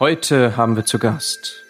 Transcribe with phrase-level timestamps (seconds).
[0.00, 1.64] Heute haben wir zu Gast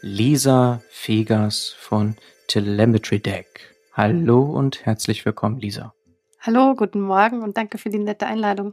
[0.00, 2.16] Lisa Fegas von
[2.48, 3.76] Telemetry Deck.
[3.92, 5.92] Hallo und herzlich willkommen, Lisa.
[6.40, 8.72] Hallo, guten Morgen und danke für die nette Einladung.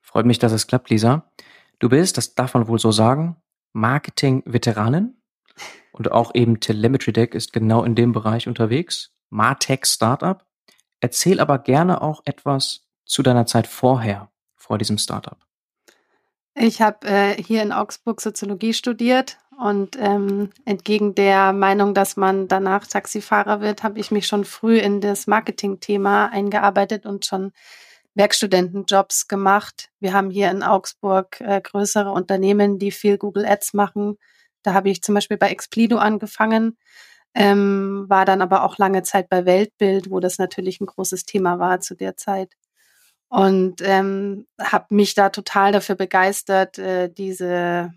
[0.00, 1.30] Freut mich, dass es klappt, Lisa.
[1.78, 3.36] Du bist, das darf man wohl so sagen,
[3.72, 5.22] Marketing-Veteranin
[5.92, 9.12] und auch eben Telemetry Deck ist genau in dem Bereich unterwegs.
[9.30, 10.44] Martech Startup.
[10.98, 15.38] Erzähl aber gerne auch etwas zu deiner Zeit vorher, vor diesem Startup.
[16.60, 22.48] Ich habe äh, hier in Augsburg Soziologie studiert und ähm, entgegen der Meinung, dass man
[22.48, 27.52] danach Taxifahrer wird, habe ich mich schon früh in das Marketing-Thema eingearbeitet und schon
[28.14, 29.90] Werkstudentenjobs gemacht.
[30.00, 34.18] Wir haben hier in Augsburg äh, größere Unternehmen, die viel Google Ads machen.
[34.64, 36.76] Da habe ich zum Beispiel bei Explido angefangen,
[37.34, 41.60] ähm, war dann aber auch lange Zeit bei Weltbild, wo das natürlich ein großes Thema
[41.60, 42.56] war zu der Zeit
[43.28, 47.92] und ähm, habe mich da total dafür begeistert, äh, diese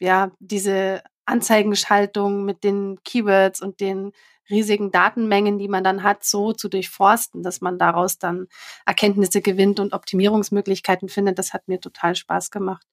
[0.00, 4.12] ja diese Anzeigenschaltung mit den Keywords und den
[4.50, 8.46] riesigen Datenmengen, die man dann hat, so zu durchforsten, dass man daraus dann
[8.86, 11.38] Erkenntnisse gewinnt und Optimierungsmöglichkeiten findet.
[11.38, 12.86] Das hat mir total Spaß gemacht.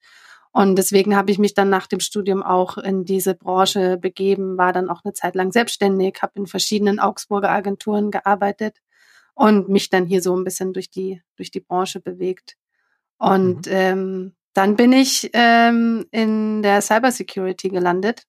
[0.52, 4.74] Und deswegen habe ich mich dann nach dem Studium auch in diese Branche begeben, war
[4.74, 8.78] dann auch eine Zeit lang selbstständig, habe in verschiedenen Augsburger Agenturen gearbeitet
[9.36, 12.56] und mich dann hier so ein bisschen durch die, durch die Branche bewegt.
[13.18, 13.72] Und mhm.
[13.72, 18.24] ähm, dann bin ich ähm, in der Cybersecurity gelandet.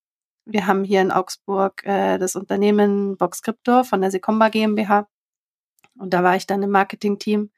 [0.45, 5.09] Wir haben hier in Augsburg äh, das Unternehmen Box Crypto von der Secomba GmbH.
[5.99, 7.51] Und da war ich dann im Marketing-Team.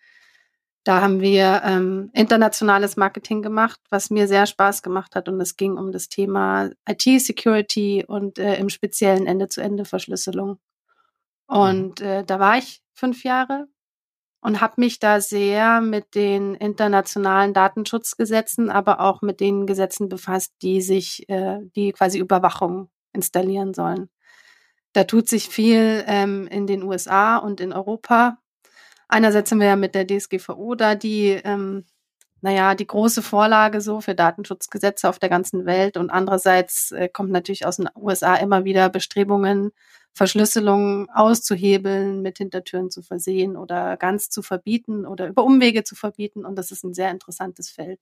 [0.84, 5.28] Da haben wir ähm, internationales Marketing gemacht, was mir sehr Spaß gemacht hat.
[5.28, 10.58] Und es ging um das Thema IT-Security und äh, im speziellen Ende-zu-Ende-Verschlüsselung.
[11.48, 11.56] Mhm.
[11.56, 13.68] Und äh, da war ich fünf Jahre
[14.40, 20.52] und habe mich da sehr mit den internationalen Datenschutzgesetzen, aber auch mit den Gesetzen befasst,
[20.62, 24.08] die sich, äh, die quasi Überwachung installieren sollen.
[24.92, 28.38] Da tut sich viel ähm, in den USA und in Europa.
[29.08, 31.84] Einerseits sind wir ja mit der DSGVO da, die, ähm,
[32.40, 35.96] naja, die große Vorlage so für Datenschutzgesetze auf der ganzen Welt.
[35.96, 39.72] Und andererseits äh, kommt natürlich aus den USA immer wieder Bestrebungen,
[40.14, 46.44] Verschlüsselung auszuhebeln, mit Hintertüren zu versehen oder ganz zu verbieten oder über Umwege zu verbieten.
[46.44, 48.00] Und das ist ein sehr interessantes Feld.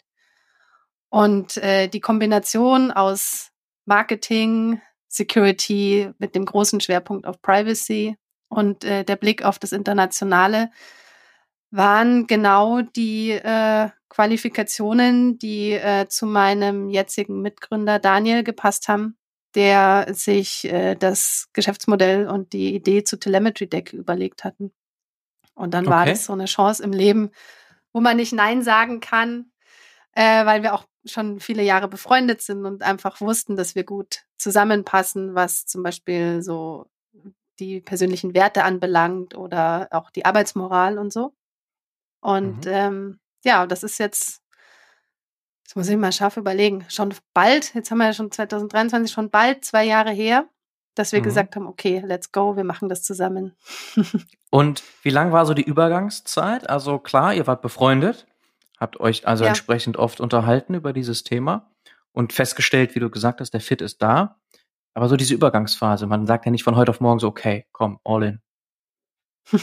[1.08, 3.50] Und äh, die Kombination aus
[3.84, 8.16] Marketing, Security mit dem großen Schwerpunkt auf Privacy
[8.48, 10.70] und äh, der Blick auf das Internationale
[11.70, 19.16] waren genau die äh, Qualifikationen, die äh, zu meinem jetzigen Mitgründer Daniel gepasst haben,
[19.56, 24.72] der sich äh, das Geschäftsmodell und die Idee zu Telemetry Deck überlegt hatten.
[25.54, 25.96] Und dann okay.
[25.96, 27.30] war das so eine Chance im Leben,
[27.92, 29.50] wo man nicht Nein sagen kann,
[30.12, 34.24] äh, weil wir auch schon viele Jahre befreundet sind und einfach wussten, dass wir gut
[34.36, 36.86] zusammenpassen, was zum Beispiel so
[37.58, 41.32] die persönlichen Werte anbelangt oder auch die Arbeitsmoral und so.
[42.20, 42.72] Und mhm.
[42.72, 44.42] ähm, ja, das ist jetzt
[45.66, 46.84] Jetzt muss ich mal scharf überlegen.
[46.88, 50.48] Schon bald, jetzt haben wir ja schon 2023, schon bald zwei Jahre her,
[50.94, 51.24] dass wir mhm.
[51.24, 53.56] gesagt haben, okay, let's go, wir machen das zusammen.
[54.50, 56.70] Und wie lang war so die Übergangszeit?
[56.70, 58.28] Also klar, ihr wart befreundet,
[58.78, 59.48] habt euch also ja.
[59.48, 61.68] entsprechend oft unterhalten über dieses Thema
[62.12, 64.38] und festgestellt, wie du gesagt hast, der Fit ist da.
[64.94, 67.98] Aber so diese Übergangsphase, man sagt ja nicht von heute auf morgen so, okay, komm,
[68.04, 68.40] all in.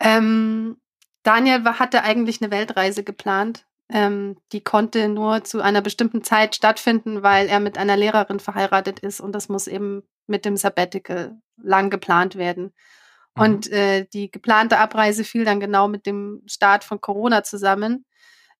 [0.00, 0.76] ähm,
[1.22, 7.22] Daniel hatte eigentlich eine Weltreise geplant ähm, die konnte nur zu einer bestimmten Zeit stattfinden,
[7.22, 11.88] weil er mit einer Lehrerin verheiratet ist und das muss eben mit dem Sabbatical lang
[11.90, 12.74] geplant werden.
[13.34, 13.42] Mhm.
[13.42, 18.04] Und äh, die geplante Abreise fiel dann genau mit dem Start von Corona zusammen.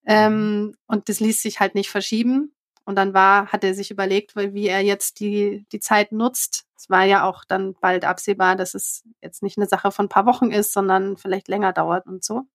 [0.07, 0.75] Ähm, mhm.
[0.87, 2.55] und das ließ sich halt nicht verschieben.
[2.87, 6.65] Und dann war, hat er sich überlegt, wie er jetzt die, die Zeit nutzt.
[6.75, 10.09] Es war ja auch dann bald absehbar, dass es jetzt nicht eine Sache von ein
[10.09, 12.47] paar Wochen ist, sondern vielleicht länger dauert und so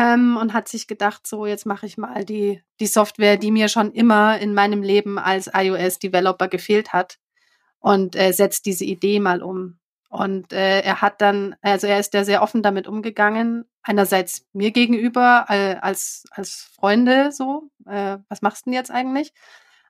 [0.00, 3.68] ähm, und hat sich gedacht, so jetzt mache ich mal die, die Software, die mir
[3.68, 7.18] schon immer in meinem Leben als iOS-Developer gefehlt hat
[7.80, 9.78] und äh, setzt diese Idee mal um.
[10.08, 14.70] Und äh, er hat dann, also er ist da sehr offen damit umgegangen, einerseits mir
[14.70, 19.32] gegenüber äh, als, als Freunde so, äh, was machst du denn jetzt eigentlich?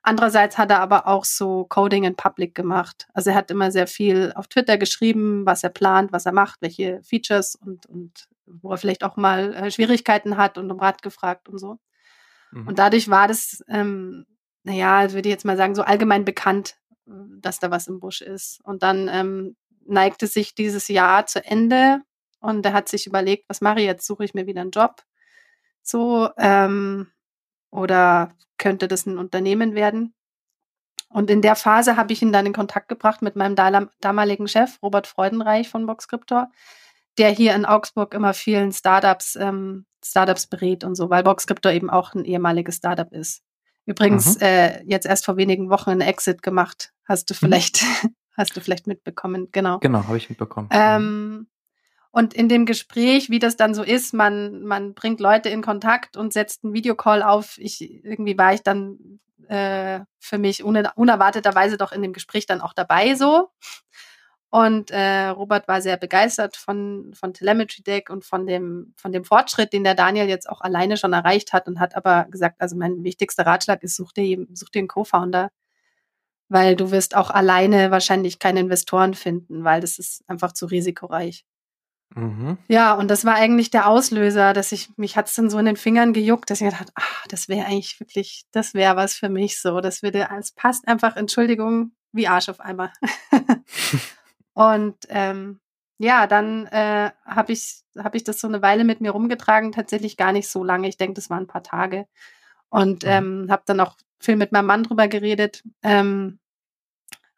[0.03, 3.07] Andererseits hat er aber auch so Coding in Public gemacht.
[3.13, 6.61] Also er hat immer sehr viel auf Twitter geschrieben, was er plant, was er macht,
[6.61, 8.27] welche Features und, und
[8.61, 11.77] wo er vielleicht auch mal äh, Schwierigkeiten hat und um Rat gefragt und so.
[12.51, 12.67] Mhm.
[12.67, 14.25] Und dadurch war das, ähm,
[14.63, 16.75] naja, würde ich jetzt mal sagen, so allgemein bekannt,
[17.05, 18.59] dass da was im Busch ist.
[18.63, 19.55] Und dann ähm,
[19.85, 22.01] neigte sich dieses Jahr zu Ende
[22.39, 24.05] und er hat sich überlegt, was mache ich jetzt?
[24.05, 25.03] Suche ich mir wieder einen Job?
[25.83, 27.07] So, ähm,
[27.69, 30.13] oder könnte das ein Unternehmen werden?
[31.09, 33.55] Und in der Phase habe ich ihn dann in Kontakt gebracht mit meinem
[33.99, 36.49] damaligen Chef, Robert Freudenreich von Boxcryptor,
[37.17, 41.89] der hier in Augsburg immer vielen Startups, ähm, Startups berät und so, weil Boxcryptor eben
[41.89, 43.43] auch ein ehemaliges Startup ist.
[43.85, 44.45] Übrigens mhm.
[44.45, 46.91] äh, jetzt erst vor wenigen Wochen einen Exit gemacht.
[47.05, 47.37] Hast du mhm.
[47.37, 48.15] vielleicht, mhm.
[48.37, 49.79] hast du vielleicht mitbekommen, genau.
[49.79, 50.69] Genau, habe ich mitbekommen.
[50.71, 51.47] Ähm,
[52.11, 56.17] und in dem Gespräch, wie das dann so ist, man, man bringt Leute in Kontakt
[56.17, 57.57] und setzt einen Videocall auf.
[57.57, 62.73] Ich, irgendwie war ich dann äh, für mich unerwarteterweise doch in dem Gespräch dann auch
[62.73, 63.49] dabei so.
[64.51, 69.23] Und äh, Robert war sehr begeistert von, von Telemetry Deck und von dem, von dem
[69.23, 72.75] Fortschritt, den der Daniel jetzt auch alleine schon erreicht hat und hat aber gesagt, also
[72.75, 75.51] mein wichtigster Ratschlag ist, such dir, such dir einen Co-Founder,
[76.49, 81.45] weil du wirst auch alleine wahrscheinlich keine Investoren finden, weil das ist einfach zu risikoreich.
[82.13, 82.57] Mhm.
[82.67, 85.65] Ja, und das war eigentlich der Auslöser, dass ich, mich hat es dann so in
[85.65, 89.15] den Fingern gejuckt, dass ich gedacht habe, ach, das wäre eigentlich wirklich, das wäre was
[89.15, 89.79] für mich so.
[89.79, 92.91] Das würde, es passt einfach, Entschuldigung, wie Arsch auf einmal.
[94.53, 95.59] und ähm,
[95.97, 100.17] ja, dann äh, habe ich, hab ich das so eine Weile mit mir rumgetragen, tatsächlich
[100.17, 100.87] gar nicht so lange.
[100.87, 102.07] Ich denke, das waren ein paar Tage.
[102.69, 103.09] Und mhm.
[103.09, 106.39] ähm, habe dann auch viel mit meinem Mann drüber geredet, ähm,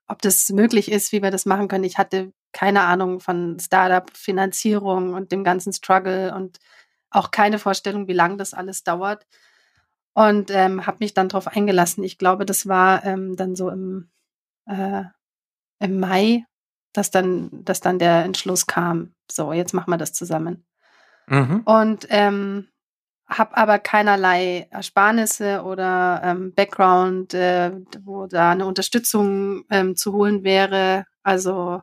[0.07, 1.83] ob das möglich ist, wie wir das machen können.
[1.83, 6.59] Ich hatte keine Ahnung von Startup-Finanzierung und dem ganzen Struggle und
[7.09, 9.25] auch keine Vorstellung, wie lange das alles dauert.
[10.13, 12.03] Und ähm, habe mich dann darauf eingelassen.
[12.03, 14.09] Ich glaube, das war ähm, dann so im,
[14.67, 15.03] äh,
[15.79, 16.45] im Mai,
[16.93, 19.13] dass dann, dass dann der Entschluss kam.
[19.29, 20.65] So, jetzt machen wir das zusammen.
[21.27, 21.61] Mhm.
[21.65, 22.67] Und ähm,
[23.27, 30.43] habe aber keinerlei Ersparnisse oder ähm, Background, äh, wo da eine Unterstützung ähm, zu holen
[30.43, 31.05] wäre.
[31.23, 31.81] Also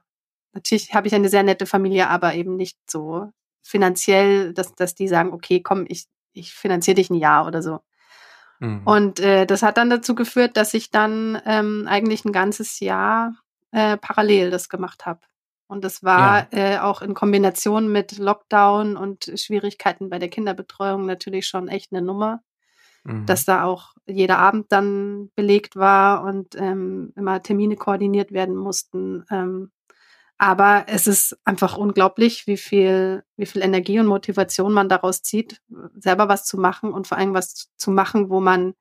[0.52, 3.30] natürlich habe ich eine sehr nette Familie, aber eben nicht so
[3.62, 7.80] finanziell, dass, dass die sagen, okay, komm, ich, ich finanziere dich ein Jahr oder so.
[8.60, 8.82] Mhm.
[8.84, 13.34] Und äh, das hat dann dazu geführt, dass ich dann ähm, eigentlich ein ganzes Jahr
[13.72, 15.20] äh, parallel das gemacht habe.
[15.66, 16.58] Und das war ja.
[16.58, 22.02] äh, auch in Kombination mit Lockdown und Schwierigkeiten bei der Kinderbetreuung natürlich schon echt eine
[22.02, 22.42] Nummer.
[23.04, 23.24] Mhm.
[23.24, 29.24] Dass da auch jeder Abend dann belegt war und ähm, immer Termine koordiniert werden mussten.
[29.30, 29.70] Ähm,
[30.38, 35.60] aber es ist einfach unglaublich, wie viel, wie viel Energie und Motivation man daraus zieht,
[35.98, 38.72] selber was zu machen und vor allem was zu machen, wo man,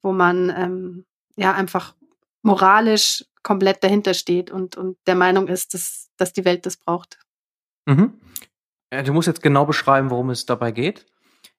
[0.00, 1.04] wo man ähm,
[1.36, 1.94] ja einfach
[2.42, 7.18] moralisch komplett dahinter steht und, und der Meinung ist, dass, dass die Welt das braucht.
[7.86, 8.20] Mhm.
[9.04, 11.06] Du musst jetzt genau beschreiben, worum es dabei geht.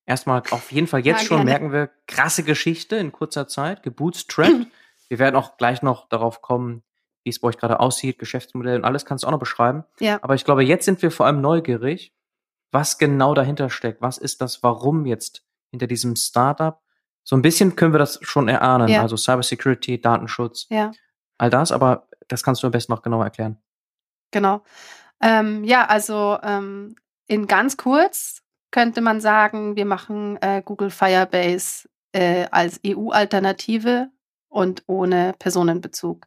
[0.06, 4.68] Erstmal auf jeden Fall jetzt ja, schon merken wir krasse Geschichte in kurzer Zeit, gebootstrapped.
[5.10, 6.84] wir werden auch gleich noch darauf kommen,
[7.24, 9.84] wie es bei euch gerade aussieht, Geschäftsmodell und alles kannst du auch noch beschreiben.
[10.00, 10.18] Ja.
[10.24, 12.14] Aber ich glaube, jetzt sind wir vor allem neugierig,
[12.72, 14.02] was genau dahinter steckt.
[14.02, 16.82] Was ist das Warum jetzt hinter diesem Startup?
[17.24, 18.88] So ein bisschen können wir das schon erahnen.
[18.88, 19.02] Ja.
[19.02, 20.92] Also Cybersecurity, Datenschutz, ja.
[21.38, 21.72] all das.
[21.72, 23.58] Aber das kannst du am besten noch genauer erklären.
[24.32, 24.64] Genau.
[25.22, 26.96] Ähm, ja, also ähm,
[27.28, 34.10] in ganz kurz könnte man sagen, wir machen äh, Google Firebase äh, als EU-Alternative
[34.48, 36.26] und ohne Personenbezug.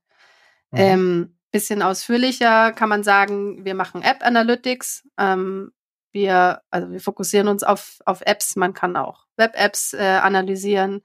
[0.71, 0.79] Mhm.
[0.79, 5.07] Ähm, bisschen ausführlicher kann man sagen, wir machen App Analytics.
[5.19, 5.73] Ähm,
[6.13, 8.57] wir, also wir fokussieren uns auf, auf Apps.
[8.57, 11.03] Man kann auch Web-Apps äh, analysieren.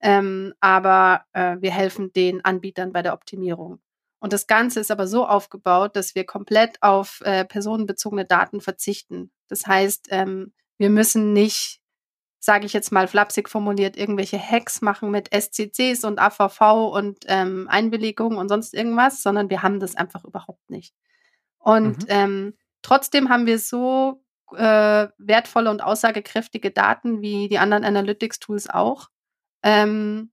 [0.00, 3.80] Ähm, aber äh, wir helfen den Anbietern bei der Optimierung.
[4.18, 9.30] Und das Ganze ist aber so aufgebaut, dass wir komplett auf äh, personenbezogene Daten verzichten.
[9.48, 11.80] Das heißt, ähm, wir müssen nicht
[12.46, 17.66] sage ich jetzt mal flapsig formuliert, irgendwelche Hacks machen mit SCCs und AVV und ähm,
[17.68, 20.94] Einwilligung und sonst irgendwas, sondern wir haben das einfach überhaupt nicht.
[21.58, 22.06] Und mhm.
[22.08, 24.22] ähm, trotzdem haben wir so
[24.52, 29.08] äh, wertvolle und aussagekräftige Daten wie die anderen Analytics-Tools auch,
[29.62, 30.30] ähm,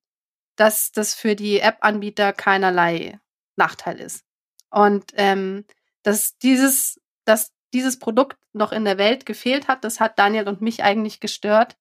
[0.56, 3.20] dass das für die App-Anbieter keinerlei
[3.56, 4.24] Nachteil ist.
[4.70, 5.66] Und ähm,
[6.04, 10.62] dass dieses, dass dieses Produkt noch in der Welt gefehlt hat, das hat Daniel und
[10.62, 11.78] mich eigentlich gestört,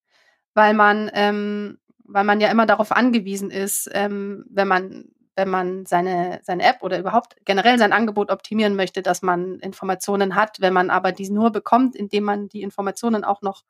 [0.54, 5.86] weil man, ähm, weil man ja immer darauf angewiesen ist, ähm, wenn man wenn man
[5.86, 10.60] seine, seine App oder überhaupt generell sein Angebot optimieren möchte, dass man Informationen hat.
[10.60, 13.62] Wenn man aber die nur bekommt, indem man die Informationen auch noch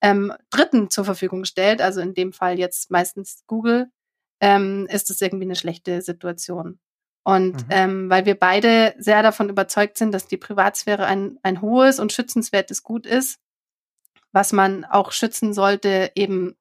[0.00, 3.90] ähm, Dritten zur Verfügung stellt, also in dem Fall jetzt meistens Google,
[4.40, 6.78] ähm, ist es irgendwie eine schlechte Situation.
[7.24, 7.70] Und mhm.
[7.70, 12.12] ähm, weil wir beide sehr davon überzeugt sind, dass die Privatsphäre ein, ein hohes und
[12.12, 13.40] schützenswertes Gut ist,
[14.32, 16.56] was man auch schützen sollte, eben,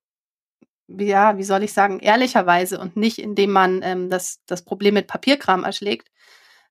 [0.88, 5.08] ja, wie soll ich sagen, ehrlicherweise und nicht, indem man ähm, das, das Problem mit
[5.08, 6.10] Papierkram erschlägt.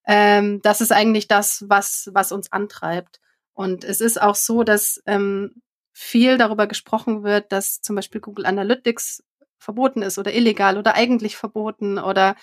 [0.07, 3.21] Ähm, das ist eigentlich das, was, was uns antreibt.
[3.55, 8.47] Und es ist auch so, dass ähm, viel darüber gesprochen wird, dass zum Beispiel Google
[8.47, 9.23] Analytics
[9.59, 12.37] verboten ist oder illegal oder eigentlich verboten oder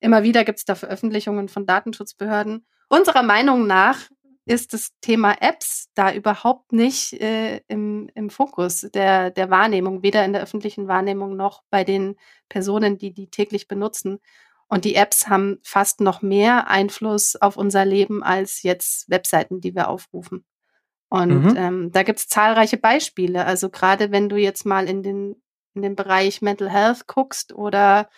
[0.00, 2.66] immer wieder gibt es da Veröffentlichungen von Datenschutzbehörden.
[2.88, 3.98] Unserer Meinung nach
[4.46, 10.24] ist das Thema Apps da überhaupt nicht äh, im, im Fokus der, der Wahrnehmung, weder
[10.24, 12.16] in der öffentlichen Wahrnehmung noch bei den
[12.48, 14.20] Personen, die die täglich benutzen.
[14.68, 19.74] Und die Apps haben fast noch mehr Einfluss auf unser Leben als jetzt Webseiten, die
[19.74, 20.44] wir aufrufen.
[21.08, 21.56] Und mhm.
[21.56, 23.44] ähm, da gibt es zahlreiche Beispiele.
[23.46, 25.42] Also gerade wenn du jetzt mal in den,
[25.74, 28.08] in den Bereich Mental Health guckst oder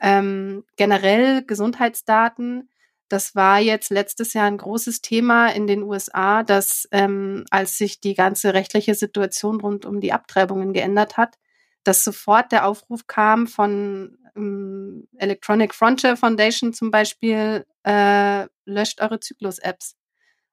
[0.00, 2.68] ähm, generell Gesundheitsdaten,
[3.12, 8.00] das war jetzt letztes Jahr ein großes Thema in den USA, dass ähm, als sich
[8.00, 11.38] die ganze rechtliche Situation rund um die Abtreibungen geändert hat,
[11.84, 19.20] dass sofort der Aufruf kam von ähm, Electronic Frontier Foundation zum Beispiel, äh, löscht eure
[19.20, 19.94] Zyklus-Apps.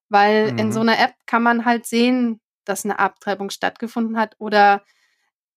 [0.10, 0.58] Weil mhm.
[0.58, 4.84] in so einer App kann man halt sehen, dass eine Abtreibung stattgefunden hat oder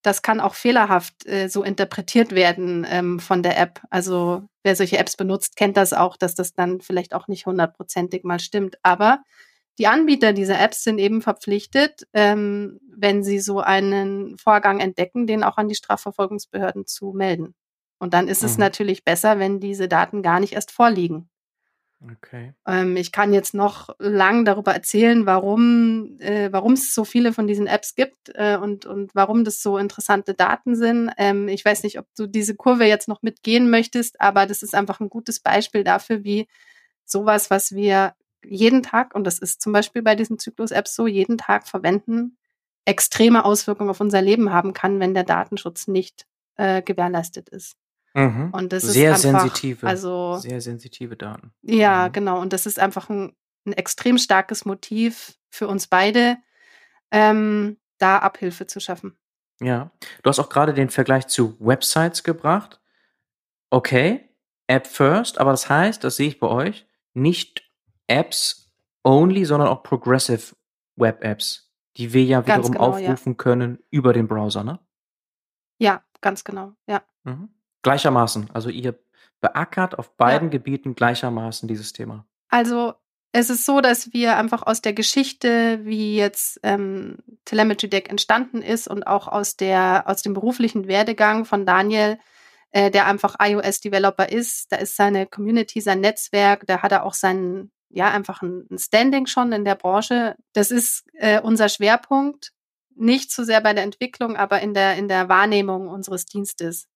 [0.03, 3.81] das kann auch fehlerhaft äh, so interpretiert werden ähm, von der App.
[3.91, 8.25] Also wer solche Apps benutzt, kennt das auch, dass das dann vielleicht auch nicht hundertprozentig
[8.25, 8.77] mal stimmt.
[8.83, 9.23] Aber
[9.79, 15.45] die Anbieter dieser Apps sind eben verpflichtet, ähm, wenn sie so einen Vorgang entdecken, den
[15.45, 17.55] auch an die Strafverfolgungsbehörden zu melden.
[17.99, 18.47] Und dann ist mhm.
[18.47, 21.31] es natürlich besser, wenn diese Daten gar nicht erst vorliegen.
[22.11, 22.53] Okay.
[22.67, 27.67] Ähm, ich kann jetzt noch lang darüber erzählen, warum äh, es so viele von diesen
[27.69, 31.11] Apps gibt äh, und und warum das so interessante Daten sind.
[31.17, 34.75] Ähm, ich weiß nicht, ob du diese Kurve jetzt noch mitgehen möchtest, aber das ist
[34.75, 36.49] einfach ein gutes Beispiel dafür, wie
[37.05, 41.39] sowas, was wir jeden Tag und das ist zum Beispiel bei diesen Zyklus-Apps so jeden
[41.39, 42.37] Tag verwenden,
[42.85, 47.77] extreme Auswirkungen auf unser Leben haben kann, wenn der Datenschutz nicht äh, gewährleistet ist.
[48.15, 48.51] Mhm.
[48.53, 51.53] Und das sehr ist einfach, sensitive, also sehr sensitive Daten.
[51.63, 52.13] Ja, mhm.
[52.13, 52.41] genau.
[52.41, 53.35] Und das ist einfach ein,
[53.67, 56.37] ein, extrem starkes Motiv für uns beide,
[57.11, 59.17] ähm, da Abhilfe zu schaffen.
[59.61, 59.93] Ja,
[60.23, 62.81] du hast auch gerade den Vergleich zu Websites gebracht.
[63.71, 64.29] Okay,
[64.67, 67.71] App first, aber das heißt, das sehe ich bei euch, nicht
[68.07, 68.73] Apps
[69.05, 70.55] only, sondern auch Progressive
[70.97, 73.37] Web Apps, die wir ja wiederum genau, aufrufen ja.
[73.37, 74.81] können über den Browser, ne?
[75.79, 77.03] Ja, ganz genau, ja.
[77.25, 77.51] Mhm.
[77.83, 78.51] Gleichermaßen.
[78.53, 78.99] Also ihr
[79.41, 80.53] beackert auf beiden ja.
[80.53, 82.27] Gebieten gleichermaßen dieses Thema.
[82.49, 82.95] Also
[83.33, 88.61] es ist so, dass wir einfach aus der Geschichte, wie jetzt ähm, Telemetry Deck entstanden
[88.61, 92.19] ist und auch aus der aus dem beruflichen Werdegang von Daniel,
[92.73, 97.05] äh, der einfach iOS Developer ist, da ist seine Community, sein Netzwerk, da hat er
[97.05, 100.37] auch sein ja einfach ein, ein Standing schon in der Branche.
[100.53, 102.53] Das ist äh, unser Schwerpunkt,
[102.95, 106.87] nicht zu sehr bei der Entwicklung, aber in der in der Wahrnehmung unseres Dienstes.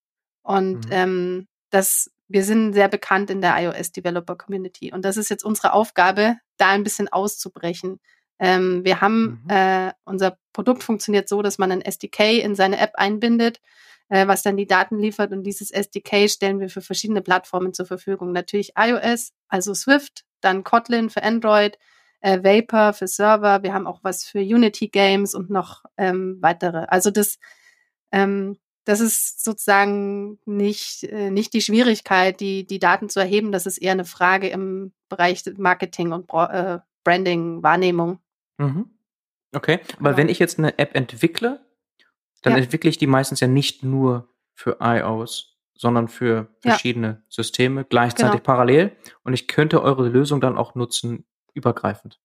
[0.46, 0.92] Und mhm.
[0.92, 4.92] ähm, das, wir sind sehr bekannt in der iOS Developer Community.
[4.92, 7.98] Und das ist jetzt unsere Aufgabe, da ein bisschen auszubrechen.
[8.38, 9.50] Ähm, wir haben, mhm.
[9.50, 13.60] äh, unser Produkt funktioniert so, dass man ein SDK in seine App einbindet,
[14.08, 15.32] äh, was dann die Daten liefert.
[15.32, 18.30] Und dieses SDK stellen wir für verschiedene Plattformen zur Verfügung.
[18.30, 21.76] Natürlich iOS, also Swift, dann Kotlin für Android,
[22.20, 23.64] äh, Vapor für Server.
[23.64, 26.86] Wir haben auch was für Unity Games und noch ähm, weitere.
[26.86, 27.38] Also das
[28.12, 33.50] ähm, das ist sozusagen nicht, äh, nicht die Schwierigkeit, die, die Daten zu erheben.
[33.50, 38.20] Das ist eher eine Frage im Bereich Marketing und äh, Branding, Wahrnehmung.
[38.58, 38.90] Mhm.
[39.52, 40.16] Okay, aber genau.
[40.16, 41.66] wenn ich jetzt eine App entwickle,
[42.42, 42.60] dann ja.
[42.60, 47.22] entwickle ich die meistens ja nicht nur für iOS, sondern für verschiedene ja.
[47.28, 48.44] Systeme gleichzeitig genau.
[48.44, 48.96] parallel.
[49.24, 52.20] Und ich könnte eure Lösung dann auch nutzen, übergreifend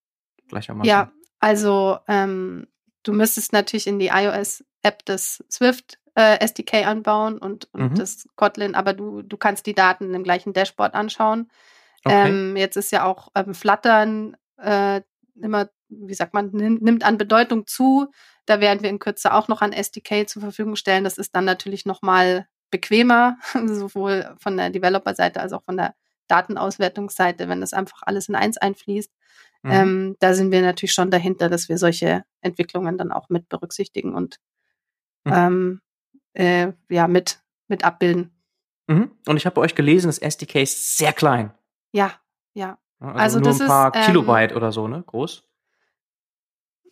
[0.48, 0.88] gleichermaßen.
[0.88, 2.68] Ja, also ähm,
[3.02, 7.96] du müsstest natürlich in die iOS-App des Swift äh, SDK anbauen und, und mhm.
[7.96, 11.50] das Kotlin, aber du, du kannst die Daten im gleichen Dashboard anschauen.
[12.04, 12.30] Okay.
[12.30, 15.02] Ähm, jetzt ist ja auch ähm, Fluttern äh,
[15.42, 18.12] immer, wie sagt man, nimmt an Bedeutung zu.
[18.46, 21.04] Da werden wir in Kürze auch noch ein SDK zur Verfügung stellen.
[21.04, 25.94] Das ist dann natürlich nochmal bequemer, sowohl von der Developer-Seite als auch von der
[26.28, 29.12] Datenauswertungsseite, wenn das einfach alles in eins einfließt.
[29.64, 29.72] Mhm.
[29.72, 34.16] Ähm, da sind wir natürlich schon dahinter, dass wir solche Entwicklungen dann auch mit berücksichtigen
[34.16, 34.38] und
[35.26, 35.34] mhm.
[35.34, 35.82] ähm,
[36.34, 38.32] äh, ja, mit, mit abbilden.
[38.88, 39.12] Mhm.
[39.28, 41.54] Und ich habe bei euch gelesen, das SDK ist sehr klein.
[41.92, 42.14] Ja,
[42.54, 42.78] ja.
[43.00, 45.04] Also, also nur ein paar ist, Kilobyte ähm, oder so, ne?
[45.06, 45.44] Groß.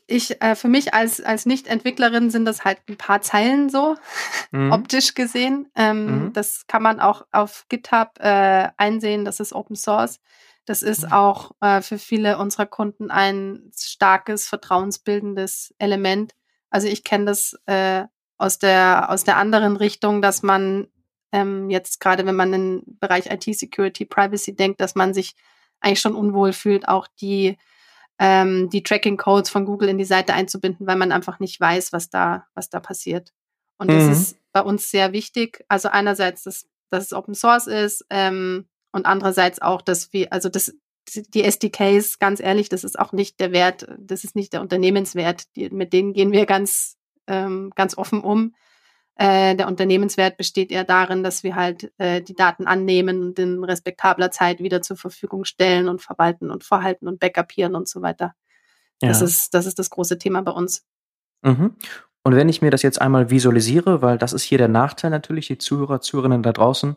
[0.08, 3.96] Ich, äh, für mich als, als Nicht-Entwicklerin sind das halt ein paar Zeilen so,
[4.52, 4.72] mhm.
[4.74, 5.70] optisch gesehen.
[5.76, 6.34] Ähm, mhm.
[6.34, 10.20] Das kann man auch auf GitHub äh, einsehen, das ist Open Source.
[10.66, 11.14] Das ist mhm.
[11.14, 16.34] auch äh, für viele unserer Kunden ein starkes, vertrauensbildendes Element.
[16.70, 18.06] Also ich kenne das äh,
[18.40, 20.88] aus der, aus der anderen Richtung, dass man
[21.32, 25.36] ähm, jetzt gerade, wenn man in den Bereich IT-Security, Privacy denkt, dass man sich
[25.82, 27.58] eigentlich schon unwohl fühlt, auch die,
[28.18, 32.10] ähm, die Tracking-Codes von Google in die Seite einzubinden, weil man einfach nicht weiß, was
[32.10, 33.32] da, was da passiert.
[33.78, 34.12] Und das mhm.
[34.12, 35.64] ist bei uns sehr wichtig.
[35.68, 40.50] Also einerseits, dass, dass es Open Source ist ähm, und andererseits auch, dass wir, also
[40.50, 40.74] das,
[41.14, 45.56] die SDKs, ganz ehrlich, das ist auch nicht der Wert, das ist nicht der Unternehmenswert.
[45.56, 46.98] Die, mit denen gehen wir ganz,
[47.30, 48.54] ähm, ganz offen um.
[49.16, 53.64] Äh, der Unternehmenswert besteht eher darin, dass wir halt äh, die Daten annehmen und in
[53.64, 58.34] respektabler Zeit wieder zur Verfügung stellen und verwalten und vorhalten und backupieren und so weiter.
[59.02, 59.10] Ja.
[59.10, 60.86] Das, ist, das ist das große Thema bei uns.
[61.42, 61.76] Mhm.
[62.24, 65.48] Und wenn ich mir das jetzt einmal visualisiere, weil das ist hier der Nachteil natürlich,
[65.48, 66.96] die Zuhörer, Zuhörerinnen da draußen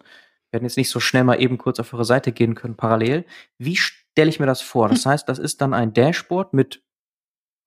[0.52, 3.24] werden jetzt nicht so schnell mal eben kurz auf eure Seite gehen können parallel.
[3.58, 4.88] Wie stelle ich mir das vor?
[4.88, 6.84] Das heißt, das ist dann ein Dashboard mit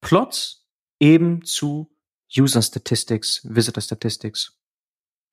[0.02, 0.66] Plots
[1.00, 1.95] eben zu
[2.38, 4.58] User Statistics, Visitor Statistics.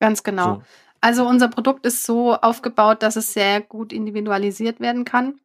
[0.00, 0.56] Ganz genau.
[0.56, 0.62] So.
[1.00, 5.40] Also unser Produkt ist so aufgebaut, dass es sehr gut individualisiert werden kann.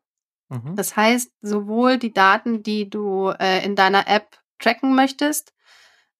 [0.49, 0.75] Mhm.
[0.75, 5.53] Das heißt, sowohl die Daten, die du äh, in deiner App tracken möchtest,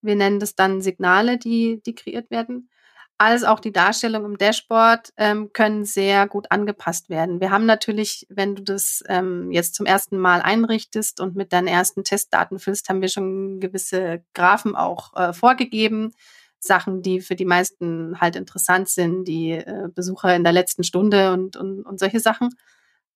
[0.00, 2.70] wir nennen das dann Signale, die, die kreiert werden,
[3.18, 7.40] als auch die Darstellung im Dashboard ähm, können sehr gut angepasst werden.
[7.40, 11.66] Wir haben natürlich, wenn du das ähm, jetzt zum ersten Mal einrichtest und mit deinen
[11.66, 16.12] ersten Testdaten füllst, haben wir schon gewisse Graphen auch äh, vorgegeben.
[16.60, 21.32] Sachen, die für die meisten halt interessant sind, die äh, Besucher in der letzten Stunde
[21.32, 22.50] und, und, und solche Sachen.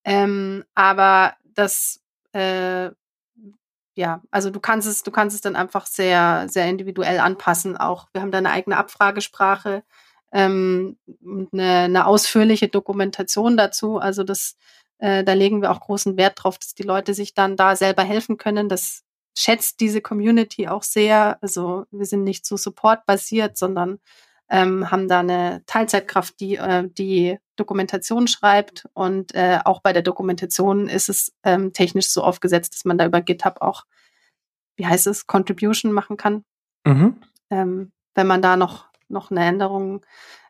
[0.04, 2.00] Ähm, aber das
[2.32, 2.90] äh,
[3.94, 7.76] ja, also du kannst es, du kannst es dann einfach sehr, sehr individuell anpassen.
[7.76, 9.82] Auch wir haben da eine eigene Abfragesprache
[10.32, 10.96] ähm,
[11.52, 13.98] eine, eine ausführliche Dokumentation dazu.
[13.98, 14.56] Also das,
[14.98, 18.02] äh, da legen wir auch großen Wert drauf, dass die Leute sich dann da selber
[18.02, 18.68] helfen können.
[18.68, 19.02] Das
[19.36, 21.38] schätzt diese Community auch sehr.
[21.42, 24.00] Also wir sind nicht so supportbasiert, sondern
[24.52, 28.86] ähm, haben da eine Teilzeitkraft, die äh, die Dokumentation schreibt.
[28.92, 33.06] Und äh, auch bei der Dokumentation ist es ähm, technisch so aufgesetzt, dass man da
[33.06, 33.84] über GitHub auch,
[34.76, 36.44] wie heißt es, Contribution machen kann.
[36.84, 37.16] Mhm.
[37.48, 40.04] Ähm, wenn man da noch, noch eine Änderung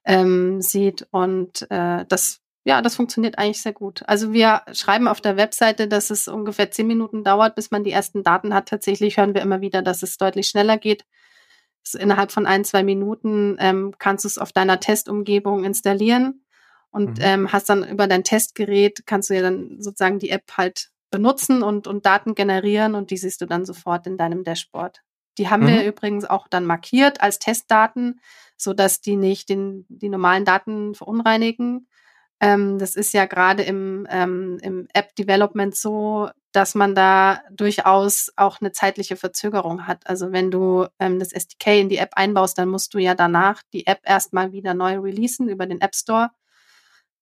[0.04, 1.06] ähm, sieht.
[1.12, 4.02] Und äh, das, ja, das funktioniert eigentlich sehr gut.
[4.08, 7.92] Also wir schreiben auf der Webseite, dass es ungefähr zehn Minuten dauert, bis man die
[7.92, 8.66] ersten Daten hat.
[8.66, 11.04] Tatsächlich hören wir immer wieder, dass es deutlich schneller geht.
[11.98, 16.44] Innerhalb von ein, zwei Minuten ähm, kannst du es auf deiner Testumgebung installieren
[16.90, 17.24] und mhm.
[17.24, 21.62] ähm, hast dann über dein Testgerät, kannst du ja dann sozusagen die App halt benutzen
[21.62, 25.02] und, und Daten generieren und die siehst du dann sofort in deinem Dashboard.
[25.38, 25.68] Die haben mhm.
[25.68, 28.20] wir übrigens auch dann markiert als Testdaten,
[28.56, 31.88] so dass die nicht den, die normalen Daten verunreinigen.
[32.40, 38.60] Ähm, das ist ja gerade im, ähm, im App-Development so, dass man da durchaus auch
[38.60, 40.06] eine zeitliche Verzögerung hat.
[40.06, 43.62] Also wenn du ähm, das SDK in die App einbaust, dann musst du ja danach
[43.72, 46.30] die App erstmal wieder neu releasen über den App Store,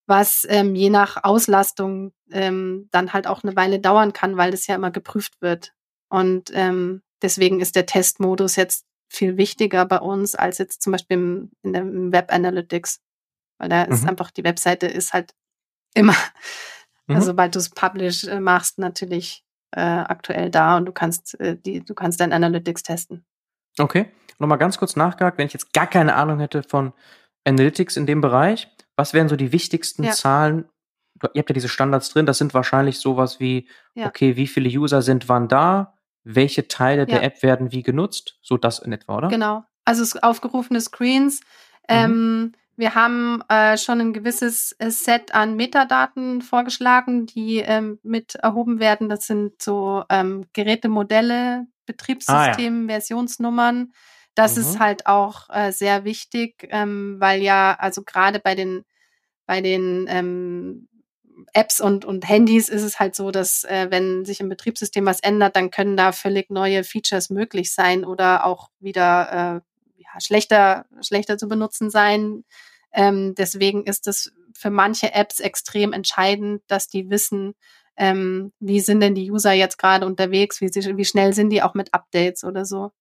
[0.06, 4.66] was ähm, je nach Auslastung ähm, dann halt auch eine Weile dauern kann, weil das
[4.66, 5.72] ja immer geprüft wird.
[6.08, 11.16] Und ähm, deswegen ist der Testmodus jetzt viel wichtiger bei uns als jetzt zum Beispiel
[11.16, 13.00] im, in dem Web Analytics.
[13.58, 14.10] Weil da ist mhm.
[14.10, 15.34] einfach, die Webseite ist halt
[15.94, 16.16] immer,
[17.10, 17.16] mhm.
[17.16, 21.56] also sobald du es publish äh, machst, natürlich äh, aktuell da und du kannst äh,
[21.56, 23.24] die, du kannst dein Analytics testen.
[23.78, 24.06] Okay.
[24.38, 26.92] Nochmal ganz kurz nachgehakt, wenn ich jetzt gar keine Ahnung hätte von
[27.44, 30.12] Analytics in dem Bereich, was wären so die wichtigsten ja.
[30.12, 30.64] Zahlen?
[31.34, 34.06] Ihr habt ja diese Standards drin, das sind wahrscheinlich sowas wie, ja.
[34.06, 35.94] okay, wie viele User sind wann da,
[36.24, 37.06] welche Teile ja.
[37.06, 39.28] der App werden wie genutzt, so das in etwa, oder?
[39.28, 39.64] Genau.
[39.84, 41.44] Also aufgerufene Screens, mhm.
[41.88, 48.36] ähm, wir haben äh, schon ein gewisses äh, Set an Metadaten vorgeschlagen, die ähm, mit
[48.36, 49.08] erhoben werden.
[49.08, 52.98] Das sind so ähm, Gerätemodelle, Betriebssystem, ah, ja.
[52.98, 53.92] Versionsnummern.
[54.34, 54.62] Das mhm.
[54.62, 58.84] ist halt auch äh, sehr wichtig, ähm, weil ja, also gerade bei den,
[59.46, 60.88] bei den ähm,
[61.52, 65.20] Apps und, und Handys ist es halt so, dass äh, wenn sich im Betriebssystem was
[65.20, 69.69] ändert, dann können da völlig neue Features möglich sein oder auch wieder äh,
[70.12, 72.44] ja, schlechter, schlechter zu benutzen sein.
[72.92, 77.54] Ähm, deswegen ist es für manche Apps extrem entscheidend, dass die wissen,
[77.96, 81.62] ähm, wie sind denn die User jetzt gerade unterwegs, wie, sie, wie schnell sind die
[81.62, 82.92] auch mit Updates oder so.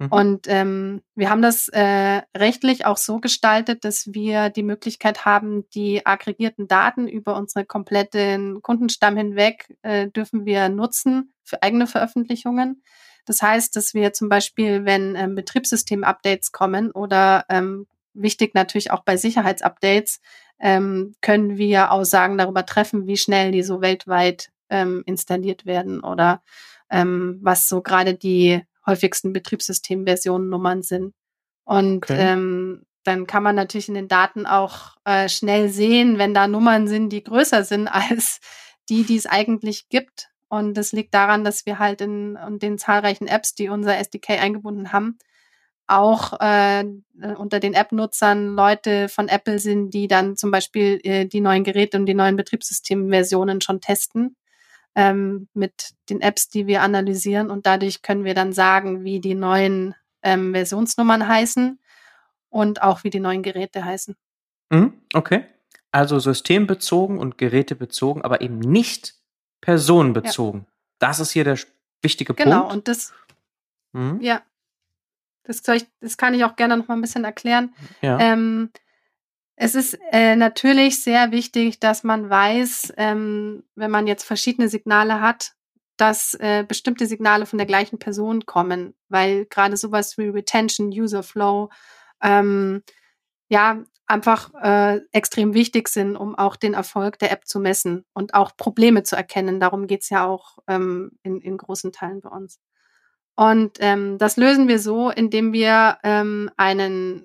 [0.00, 0.08] Mhm.
[0.08, 5.68] Und ähm, wir haben das äh, rechtlich auch so gestaltet, dass wir die Möglichkeit haben,
[5.74, 12.82] die aggregierten Daten über unsere kompletten Kundenstamm hinweg äh, dürfen wir nutzen für eigene Veröffentlichungen.
[13.30, 19.04] Das heißt, dass wir zum Beispiel, wenn ähm, Betriebssystem-Updates kommen oder ähm, wichtig natürlich auch
[19.04, 20.18] bei Sicherheitsupdates,
[20.58, 26.42] ähm, können wir Aussagen darüber treffen, wie schnell die so weltweit ähm, installiert werden oder
[26.90, 31.14] ähm, was so gerade die häufigsten Betriebssystemversionen-Nummern sind.
[31.62, 32.16] Und okay.
[32.18, 36.88] ähm, dann kann man natürlich in den Daten auch äh, schnell sehen, wenn da Nummern
[36.88, 38.40] sind, die größer sind als
[38.88, 40.30] die, die es eigentlich gibt.
[40.50, 44.40] Und das liegt daran, dass wir halt in, in den zahlreichen Apps, die unser SDK
[44.40, 45.16] eingebunden haben,
[45.86, 46.84] auch äh,
[47.36, 51.96] unter den App-Nutzern Leute von Apple sind, die dann zum Beispiel äh, die neuen Geräte
[51.96, 54.34] und die neuen Betriebssystemversionen schon testen
[54.96, 57.48] ähm, mit den Apps, die wir analysieren.
[57.48, 61.78] Und dadurch können wir dann sagen, wie die neuen ähm, Versionsnummern heißen
[62.48, 64.16] und auch wie die neuen Geräte heißen.
[64.70, 65.44] Mhm, okay.
[65.92, 69.14] Also systembezogen und gerätebezogen, aber eben nicht
[69.60, 70.60] personenbezogen.
[70.60, 70.66] Ja.
[70.98, 71.58] Das ist hier der
[72.02, 72.62] wichtige genau, Punkt.
[72.68, 73.12] Genau, und das,
[73.92, 74.18] mhm.
[74.20, 74.42] ja,
[75.44, 77.74] das, ich, das kann ich auch gerne noch mal ein bisschen erklären.
[78.00, 78.18] Ja.
[78.20, 78.70] Ähm,
[79.56, 85.20] es ist äh, natürlich sehr wichtig, dass man weiß, ähm, wenn man jetzt verschiedene Signale
[85.20, 85.52] hat,
[85.98, 91.22] dass äh, bestimmte Signale von der gleichen Person kommen, weil gerade sowas wie Retention, User
[91.22, 91.68] Flow,
[92.22, 92.82] ähm,
[93.50, 98.34] ja, einfach äh, extrem wichtig sind, um auch den Erfolg der App zu messen und
[98.34, 99.60] auch Probleme zu erkennen.
[99.60, 102.58] Darum geht's ja auch ähm, in, in großen Teilen bei uns.
[103.36, 107.24] Und ähm, das lösen wir so, indem wir ähm, einen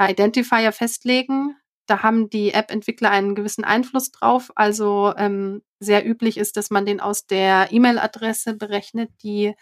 [0.00, 1.56] Identifier festlegen.
[1.86, 4.50] Da haben die App-Entwickler einen gewissen Einfluss drauf.
[4.54, 9.54] Also ähm, sehr üblich ist, dass man den aus der E-Mail-Adresse berechnet, die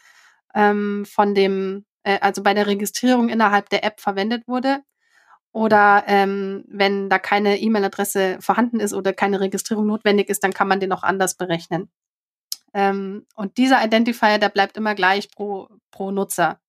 [0.54, 4.82] ähm, von dem, äh, also bei der Registrierung innerhalb der App verwendet wurde.
[5.52, 10.68] Oder ähm, wenn da keine E-Mail-Adresse vorhanden ist oder keine Registrierung notwendig ist, dann kann
[10.68, 11.90] man den auch anders berechnen.
[12.72, 16.60] Ähm, und dieser Identifier, der bleibt immer gleich pro, pro Nutzer.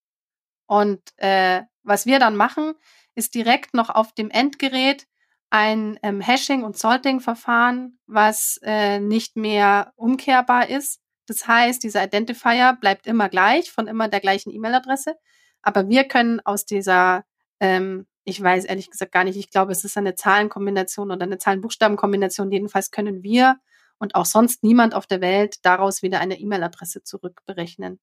[0.65, 2.73] Und äh, was wir dann machen,
[3.13, 5.05] ist direkt noch auf dem Endgerät
[5.51, 11.01] ein ähm, Hashing- und Salting-Verfahren, was äh, nicht mehr umkehrbar ist.
[11.27, 15.15] Das heißt, dieser Identifier bleibt immer gleich, von immer der gleichen E-Mail-Adresse.
[15.61, 17.25] Aber wir können aus dieser,
[17.59, 21.38] ähm, ich weiß ehrlich gesagt gar nicht, ich glaube, es ist eine Zahlenkombination oder eine
[21.38, 22.51] Zahlen-Buchstaben-Kombination.
[22.51, 23.57] Jedenfalls können wir
[23.97, 27.99] und auch sonst niemand auf der Welt daraus wieder eine E-Mail-Adresse zurückberechnen.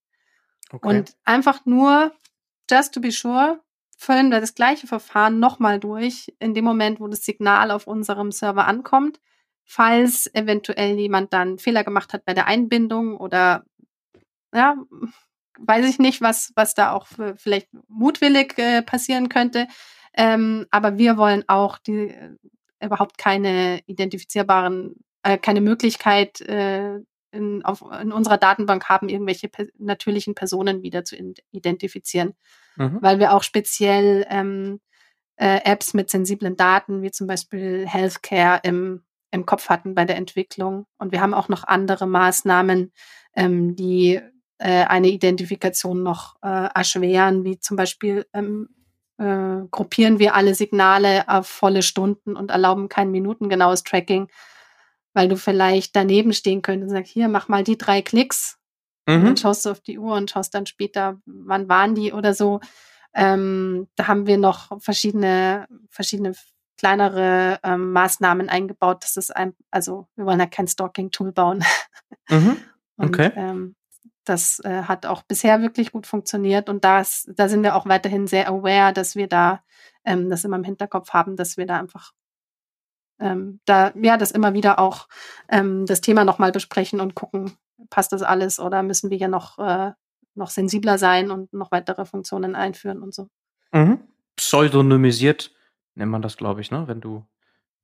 [0.70, 0.88] Okay.
[0.88, 2.12] Und einfach nur,
[2.70, 3.60] just to be sure,
[3.96, 8.30] füllen wir das gleiche Verfahren nochmal durch, in dem Moment, wo das Signal auf unserem
[8.30, 9.20] Server ankommt,
[9.64, 13.64] falls eventuell jemand dann Fehler gemacht hat bei der Einbindung oder
[14.54, 14.76] ja,
[15.58, 19.66] weiß ich nicht, was, was da auch vielleicht mutwillig äh, passieren könnte.
[20.18, 22.36] Ähm, aber wir wollen auch die äh,
[22.80, 27.00] überhaupt keine identifizierbaren äh, keine Möglichkeit äh,
[27.30, 31.16] in, auf, in unserer Datenbank haben, irgendwelche per natürlichen Personen wieder zu
[31.50, 32.34] identifizieren.
[32.76, 32.98] Mhm.
[33.00, 34.80] Weil wir auch speziell ähm,
[35.36, 40.16] äh, Apps mit sensiblen Daten, wie zum Beispiel Healthcare, im, im Kopf hatten bei der
[40.16, 40.86] Entwicklung.
[40.96, 42.92] Und wir haben auch noch andere Maßnahmen,
[43.36, 44.20] ähm, die
[44.58, 48.68] äh, eine Identifikation noch äh, erschweren, wie zum Beispiel ähm,
[49.18, 54.28] äh, gruppieren wir alle Signale auf volle Stunden und erlauben kein minutengenaues Tracking,
[55.12, 58.58] weil du vielleicht daneben stehen könntest und sagst, hier, mach mal die drei Klicks.
[59.06, 59.14] Mhm.
[59.14, 62.34] Und dann schaust du auf die Uhr und schaust dann später, wann waren die oder
[62.34, 62.60] so.
[63.14, 66.34] Ähm, da haben wir noch verschiedene, verschiedene
[66.76, 69.02] kleinere ähm, Maßnahmen eingebaut.
[69.02, 71.64] Das ist ein, also wir wollen ja kein Stalking-Tool bauen.
[72.30, 72.56] Mhm.
[73.00, 73.26] Okay.
[73.26, 73.76] Und, ähm,
[74.28, 78.26] das äh, hat auch bisher wirklich gut funktioniert und das, da sind wir auch weiterhin
[78.26, 79.62] sehr aware, dass wir da
[80.04, 82.12] ähm, das immer im Hinterkopf haben, dass wir da einfach
[83.20, 85.08] ähm, da ja das immer wieder auch
[85.48, 87.52] ähm, das Thema nochmal besprechen und gucken,
[87.90, 89.92] passt das alles oder müssen wir ja noch, äh,
[90.34, 93.28] noch sensibler sein und noch weitere Funktionen einführen und so.
[93.72, 94.00] Mhm.
[94.36, 95.52] Pseudonymisiert
[95.94, 96.86] nennt man das, glaube ich, ne?
[96.86, 97.24] Wenn du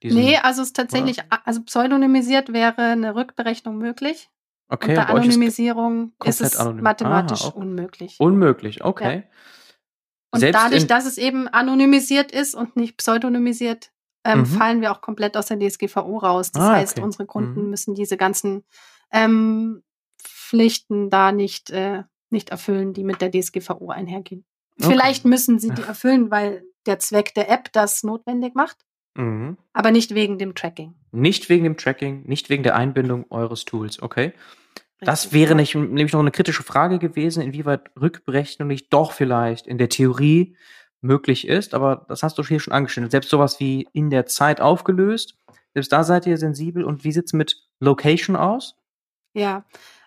[0.03, 1.41] diesen, Nee, also es ist tatsächlich, oder?
[1.45, 4.31] also pseudonymisiert wäre eine Rückberechnung möglich.
[4.75, 6.83] Okay, Unter Anonymisierung ist, ist es anonym.
[6.83, 7.59] mathematisch Aha, okay.
[7.59, 8.17] unmöglich.
[8.19, 9.17] Unmöglich, okay.
[9.17, 9.23] Ja.
[10.33, 13.93] Und Selbst dadurch, dass es eben anonymisiert ist und nicht pseudonymisiert,
[14.25, 14.47] ähm, mhm.
[14.47, 16.51] fallen wir auch komplett aus der DSGVO raus.
[16.51, 17.05] Das ah, heißt, okay.
[17.05, 17.71] unsere Kunden mhm.
[17.71, 18.65] müssen diese ganzen
[19.13, 19.85] ähm,
[20.21, 24.45] Pflichten da nicht, äh, nicht erfüllen, die mit der DSGVO einhergehen.
[24.81, 24.91] Okay.
[24.91, 28.79] Vielleicht müssen sie die erfüllen, weil der Zweck der App das notwendig macht.
[29.15, 29.57] Mhm.
[29.73, 30.95] Aber nicht wegen dem Tracking.
[31.13, 34.33] Nicht wegen dem Tracking, nicht wegen der Einbindung eures Tools, okay?
[35.05, 39.79] Das wäre nicht, nämlich noch eine kritische Frage gewesen, inwieweit Rückberechnung nicht doch vielleicht in
[39.79, 40.57] der Theorie
[41.01, 43.11] möglich ist, aber das hast du hier schon angestellt.
[43.11, 45.37] Selbst sowas wie in der Zeit aufgelöst,
[45.75, 46.85] selbst da seid ihr sensibel.
[46.85, 48.77] Und wie sieht's mit Location aus?
[49.35, 49.65] Ja,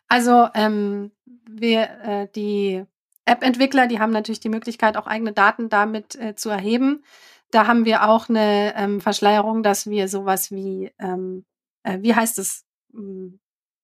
[0.08, 1.12] also ähm,
[1.48, 2.84] wir, äh, die
[3.26, 7.04] App-Entwickler, die haben natürlich die Möglichkeit, auch eigene Daten damit äh, zu erheben.
[7.52, 11.46] Da haben wir auch eine ähm, Verschleierung, dass wir sowas wie, ähm,
[11.84, 12.66] äh, wie heißt es,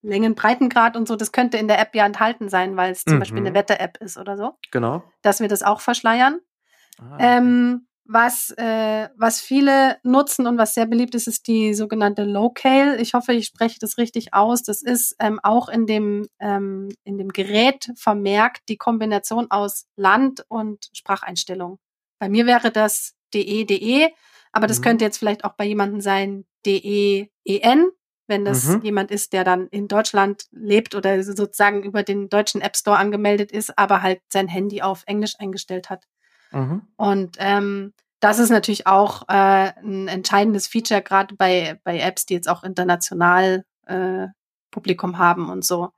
[0.04, 3.16] Längen, Breitengrad und so, das könnte in der App ja enthalten sein, weil es zum
[3.16, 3.20] mhm.
[3.20, 4.52] Beispiel eine Wetter-App ist oder so.
[4.72, 5.04] Genau.
[5.22, 6.40] Dass wir das auch verschleiern.
[7.00, 12.26] Ah, ähm, was, äh, was viele nutzen und was sehr beliebt ist, ist die sogenannte
[12.26, 12.98] Locale.
[12.98, 14.62] Ich hoffe, ich spreche das richtig aus.
[14.62, 20.46] Das ist ähm, auch in dem, ähm, in dem Gerät vermerkt die Kombination aus Land
[20.50, 21.80] und Spracheinstellung.
[22.20, 24.10] bei mir wäre das de.de,
[24.52, 24.84] aber das mhm.
[24.84, 27.90] könnte jetzt vielleicht auch bei jemandem sein de.en,
[28.28, 28.82] wenn das mhm.
[28.82, 33.52] jemand ist, der dann in Deutschland lebt oder sozusagen über den deutschen App Store angemeldet
[33.52, 36.06] ist, aber halt sein Handy auf Englisch eingestellt hat.
[36.52, 36.84] Mhm.
[36.96, 42.36] Und ähm, das ist natürlich auch äh, ein entscheidendes Feature, gerade bei, bei Apps, die
[42.36, 44.28] jetzt auch international äh,
[44.72, 45.92] Publikum haben und so.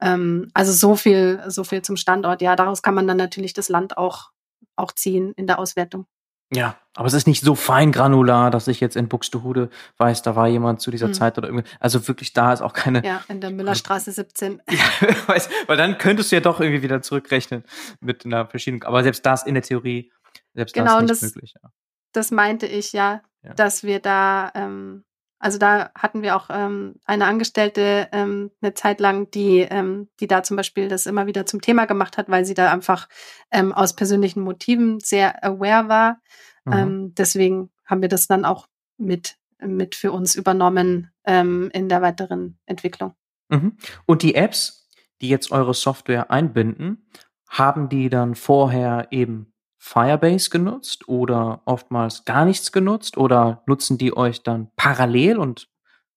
[0.00, 2.42] Ähm, also so viel, so viel zum Standort.
[2.42, 4.30] Ja, daraus kann man dann natürlich das Land auch,
[4.76, 6.06] auch ziehen in der Auswertung.
[6.52, 10.36] Ja, aber es ist nicht so fein granular, dass ich jetzt in Buxtehude weiß, da
[10.36, 11.14] war jemand zu dieser hm.
[11.14, 11.68] Zeit oder irgendwie.
[11.80, 13.04] Also wirklich da ist auch keine.
[13.04, 14.62] Ja, in der Müllerstraße 17.
[14.70, 17.64] ja, weiß, weil dann könntest du ja doch irgendwie wieder zurückrechnen
[18.00, 18.84] mit einer Verschiebung.
[18.84, 20.12] Aber selbst das in der Theorie,
[20.54, 21.54] selbst genau, das ist nicht das, möglich.
[21.62, 21.70] Ja.
[22.12, 23.54] Das meinte ich ja, ja.
[23.54, 25.04] dass wir da ähm,
[25.46, 30.26] also da hatten wir auch ähm, eine Angestellte ähm, eine Zeit lang, die, ähm, die
[30.26, 33.08] da zum Beispiel das immer wieder zum Thema gemacht hat, weil sie da einfach
[33.52, 36.20] ähm, aus persönlichen Motiven sehr aware war.
[36.64, 36.72] Mhm.
[36.72, 42.02] Ähm, deswegen haben wir das dann auch mit, mit für uns übernommen ähm, in der
[42.02, 43.14] weiteren Entwicklung.
[43.48, 43.76] Mhm.
[44.04, 44.88] Und die Apps,
[45.20, 47.08] die jetzt eure Software einbinden,
[47.48, 49.52] haben die dann vorher eben
[49.86, 55.68] Firebase genutzt oder oftmals gar nichts genutzt oder nutzen die euch dann parallel und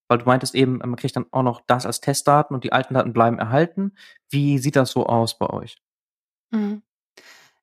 [0.07, 2.95] weil du meintest eben, man kriegt dann auch noch das als Testdaten und die alten
[2.95, 3.93] Daten bleiben erhalten.
[4.27, 5.77] Wie sieht das so aus bei euch?
[6.49, 6.81] Mhm.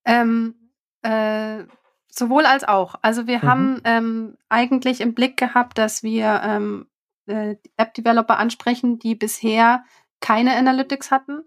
[0.04, 0.54] Ähm,
[1.02, 1.64] äh,
[2.08, 2.94] sowohl als auch.
[3.02, 3.42] Also wir mhm.
[3.42, 6.86] haben ähm, eigentlich im Blick gehabt, dass wir ähm,
[7.26, 9.82] äh, App-Developer ansprechen, die bisher
[10.20, 11.42] keine Analytics hatten.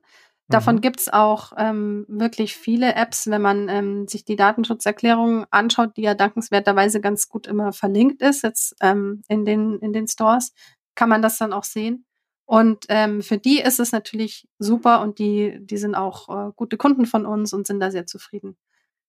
[0.49, 0.81] Davon mhm.
[0.81, 6.15] gibt's auch ähm, wirklich viele Apps, wenn man ähm, sich die Datenschutzerklärung anschaut, die ja
[6.15, 10.53] dankenswerterweise ganz gut immer verlinkt ist, jetzt ähm, in, den, in den Stores,
[10.95, 12.05] kann man das dann auch sehen.
[12.45, 16.77] Und ähm, für die ist es natürlich super und die, die sind auch äh, gute
[16.77, 18.57] Kunden von uns und sind da sehr zufrieden.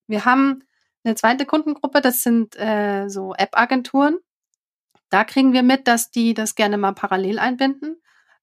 [0.07, 0.63] Wir haben
[1.05, 4.19] eine zweite Kundengruppe, das sind äh, so App-Agenturen.
[5.09, 7.97] Da kriegen wir mit, dass die das gerne mal parallel einbinden,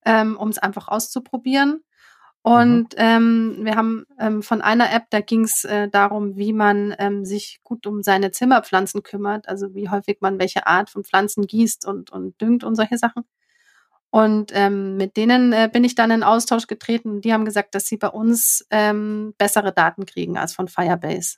[0.03, 1.83] ähm, um es einfach auszuprobieren.
[2.47, 2.53] Mhm.
[2.53, 6.95] Und ähm, wir haben ähm, von einer App, da ging es äh, darum, wie man
[6.97, 11.45] ähm, sich gut um seine Zimmerpflanzen kümmert, also wie häufig man welche Art von Pflanzen
[11.45, 13.23] gießt und, und düngt und solche Sachen.
[14.09, 17.21] Und ähm, mit denen äh, bin ich dann in Austausch getreten.
[17.21, 21.37] Die haben gesagt, dass sie bei uns ähm, bessere Daten kriegen als von Firebase.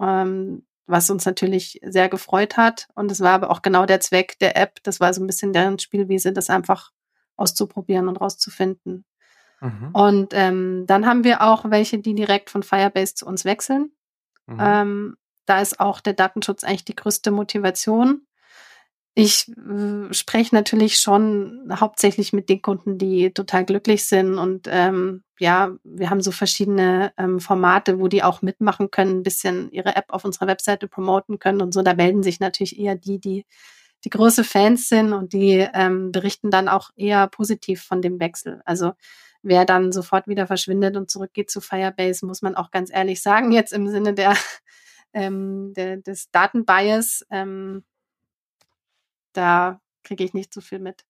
[0.00, 2.88] Ähm, was uns natürlich sehr gefreut hat.
[2.94, 4.78] Und es war aber auch genau der Zweck der App.
[4.84, 6.92] Das war so ein bisschen deren Spielwiese, das einfach
[7.36, 9.04] auszuprobieren und rauszufinden.
[9.60, 9.90] Mhm.
[9.92, 13.92] Und ähm, dann haben wir auch welche, die direkt von Firebase zu uns wechseln.
[14.46, 14.58] Mhm.
[14.60, 15.16] Ähm,
[15.46, 18.22] da ist auch der Datenschutz eigentlich die größte Motivation.
[19.14, 25.22] Ich äh, spreche natürlich schon hauptsächlich mit den Kunden, die total glücklich sind und ähm,
[25.38, 29.96] ja, wir haben so verschiedene ähm, Formate, wo die auch mitmachen können, ein bisschen ihre
[29.96, 31.82] App auf unserer Webseite promoten können und so.
[31.82, 33.46] Da melden sich natürlich eher die, die
[34.04, 38.60] die große Fans sind und die ähm, berichten dann auch eher positiv von dem Wechsel.
[38.64, 38.92] Also
[39.46, 43.52] wer dann sofort wieder verschwindet und zurückgeht zu Firebase, muss man auch ganz ehrlich sagen,
[43.52, 44.36] jetzt im Sinne der,
[45.12, 47.84] ähm, der des Datenbias, ähm,
[49.32, 51.04] da kriege ich nicht so viel mit.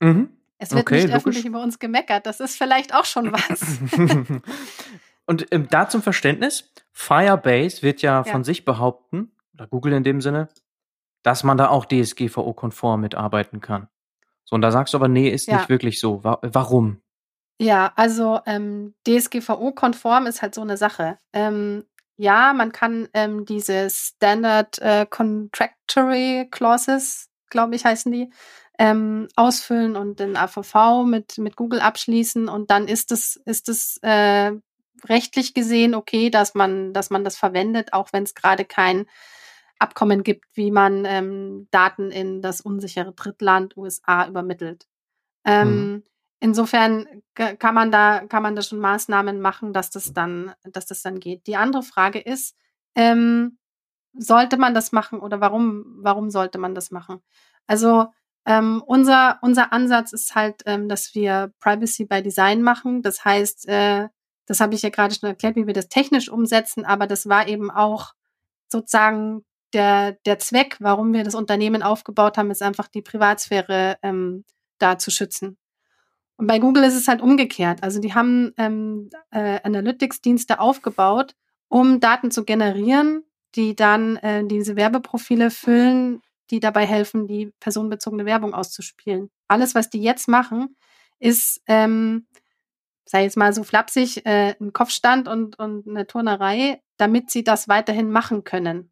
[0.00, 0.36] Mhm.
[0.58, 1.16] Es wird okay, nicht logisch.
[1.16, 3.80] öffentlich über uns gemeckert, das ist vielleicht auch schon was.
[5.26, 10.04] und ähm, da zum Verständnis, Firebase wird ja, ja, von sich behaupten, oder Google in
[10.04, 10.48] dem Sinne,
[11.22, 13.88] dass man da auch DSGVO-konform mitarbeiten kann.
[14.44, 15.58] So, und da sagst du aber, nee, ist ja.
[15.58, 16.22] nicht wirklich so.
[16.24, 17.02] Warum?
[17.60, 21.18] Ja, also ähm, DSGVO-konform ist halt so eine Sache.
[21.34, 21.84] Ähm,
[22.16, 28.30] ja, man kann ähm, diese Standard äh, Contractory Clauses, glaube ich, heißen die,
[28.78, 33.98] ähm, ausfüllen und den AVV mit, mit Google abschließen und dann ist es, ist es
[34.00, 34.52] äh,
[35.04, 39.04] rechtlich gesehen okay, dass man, dass man das verwendet, auch wenn es gerade kein
[39.78, 44.86] Abkommen gibt, wie man ähm, Daten in das unsichere Drittland USA übermittelt.
[45.44, 46.02] Ähm, mhm.
[46.40, 51.02] Insofern kann man da, kann man da schon Maßnahmen machen, dass das dann, dass das
[51.02, 51.46] dann geht.
[51.46, 52.56] Die andere Frage ist,
[52.94, 53.58] ähm,
[54.14, 57.22] sollte man das machen oder warum, warum sollte man das machen?
[57.66, 58.06] Also
[58.46, 63.02] ähm, unser, unser Ansatz ist halt, ähm, dass wir Privacy by Design machen.
[63.02, 64.08] Das heißt, äh,
[64.46, 67.46] das habe ich ja gerade schon erklärt, wie wir das technisch umsetzen, aber das war
[67.48, 68.14] eben auch
[68.72, 74.44] sozusagen der, der Zweck, warum wir das Unternehmen aufgebaut haben, ist einfach die Privatsphäre ähm,
[74.78, 75.56] da zu schützen.
[76.40, 77.82] Und bei Google ist es halt umgekehrt.
[77.82, 81.36] Also die haben ähm, äh, Analytics-Dienste aufgebaut,
[81.68, 83.24] um Daten zu generieren,
[83.56, 89.28] die dann äh, diese Werbeprofile füllen, die dabei helfen, die personenbezogene Werbung auszuspielen.
[89.48, 90.76] Alles, was die jetzt machen,
[91.18, 92.26] ist, ähm,
[93.04, 97.68] sei jetzt mal so flapsig, äh, ein Kopfstand und, und eine Turnerei, damit sie das
[97.68, 98.90] weiterhin machen können.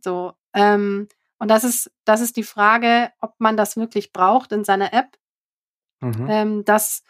[0.00, 0.34] So.
[0.52, 1.08] Ähm,
[1.40, 5.18] und das ist, das ist die Frage, ob man das wirklich braucht in seiner App.
[6.04, 6.26] Mhm.
[6.28, 7.02] Ähm, das,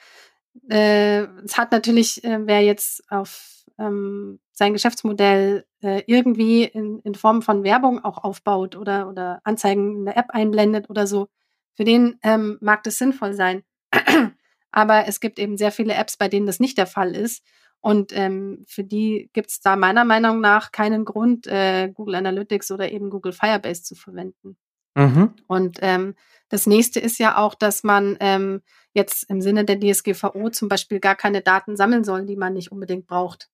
[0.71, 7.15] äh, es hat natürlich, äh, wer jetzt auf ähm, sein Geschäftsmodell äh, irgendwie in, in
[7.15, 11.29] Form von Werbung auch aufbaut oder, oder Anzeigen in der App einblendet oder so,
[11.75, 13.65] für den ähm, mag das sinnvoll sein.
[14.71, 17.45] Aber es gibt eben sehr viele Apps, bei denen das nicht der Fall ist.
[17.81, 22.71] Und ähm, für die gibt es da meiner Meinung nach keinen Grund, äh, Google Analytics
[22.71, 24.57] oder eben Google Firebase zu verwenden.
[24.95, 25.35] Mhm.
[25.47, 26.15] Und ähm,
[26.49, 31.01] das nächste ist ja auch, dass man ähm, jetzt im Sinne der DSGVO zum Beispiel
[31.01, 33.49] gar keine Daten sammeln soll, die man nicht unbedingt braucht.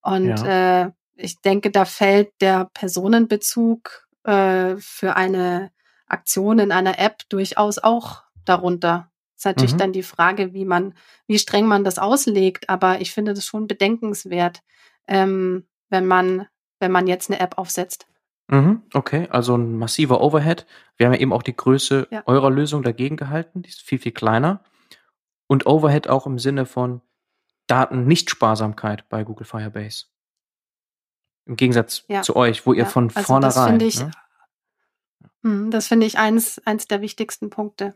[0.00, 0.84] Und ja.
[0.84, 5.70] äh, ich denke, da fällt der Personenbezug äh, für eine
[6.06, 9.10] Aktion in einer App durchaus auch darunter.
[9.36, 9.78] Ist natürlich mhm.
[9.78, 10.94] dann die Frage, wie man,
[11.26, 14.60] wie streng man das auslegt, aber ich finde das schon bedenkenswert,
[15.06, 16.46] ähm, wenn man,
[16.78, 18.06] wenn man jetzt eine App aufsetzt.
[18.50, 20.66] Mhm, okay, also ein massiver Overhead.
[20.96, 22.22] Wir haben ja eben auch die Größe ja.
[22.26, 24.64] eurer Lösung dagegen gehalten, die ist viel, viel kleiner.
[25.46, 27.00] Und Overhead auch im Sinne von
[27.68, 30.06] Daten-Nicht-Sparsamkeit bei Google Firebase.
[31.46, 32.22] Im Gegensatz ja.
[32.22, 32.88] zu euch, wo ihr ja.
[32.88, 33.52] von also vornherein.
[33.52, 34.00] Das finde ich,
[35.42, 35.70] ne?
[35.70, 37.94] das finde ich eins, eins der wichtigsten Punkte.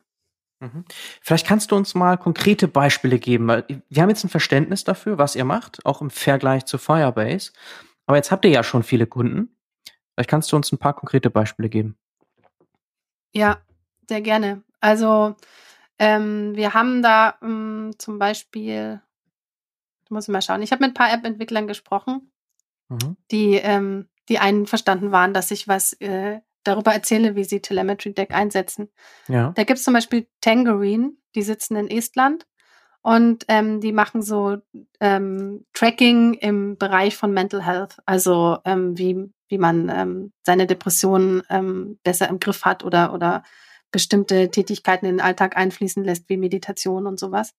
[0.60, 0.84] Mhm.
[1.20, 5.18] Vielleicht kannst du uns mal konkrete Beispiele geben, weil wir haben jetzt ein Verständnis dafür,
[5.18, 7.50] was ihr macht, auch im Vergleich zu Firebase.
[8.06, 9.54] Aber jetzt habt ihr ja schon viele Kunden.
[10.14, 11.96] Vielleicht kannst du uns ein paar konkrete Beispiele geben.
[13.32, 13.58] Ja,
[14.08, 14.62] sehr gerne.
[14.80, 15.34] Also
[15.98, 19.00] ähm, wir haben da ähm, zum Beispiel,
[20.04, 22.30] ich muss mal schauen, ich habe mit ein paar App-Entwicklern gesprochen,
[22.88, 23.16] mhm.
[23.30, 28.32] die, ähm, die einverstanden waren, dass ich was äh, darüber erzähle, wie sie Telemetry Deck
[28.32, 28.88] einsetzen.
[29.28, 29.52] Ja.
[29.54, 32.46] Da gibt es zum Beispiel Tangerine, die sitzen in Estland
[33.02, 34.58] und ähm, die machen so
[35.00, 41.42] ähm, Tracking im Bereich von Mental Health, also ähm, wie, wie man ähm, seine Depressionen
[41.50, 43.42] ähm, besser im Griff hat oder, oder
[43.90, 47.54] bestimmte Tätigkeiten in den Alltag einfließen lässt, wie Meditation und sowas.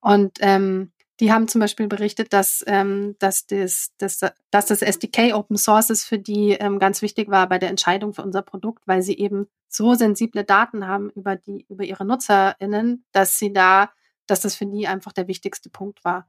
[0.00, 4.20] Und ähm, die haben zum Beispiel berichtet, dass, ähm, dass, das, dass,
[4.50, 8.12] dass das SDK Open Source ist für die ähm, ganz wichtig war bei der Entscheidung
[8.12, 13.04] für unser Produkt, weil sie eben so sensible Daten haben über die, über ihre NutzerInnen,
[13.12, 13.90] dass sie da,
[14.26, 16.28] dass das für die einfach der wichtigste Punkt war.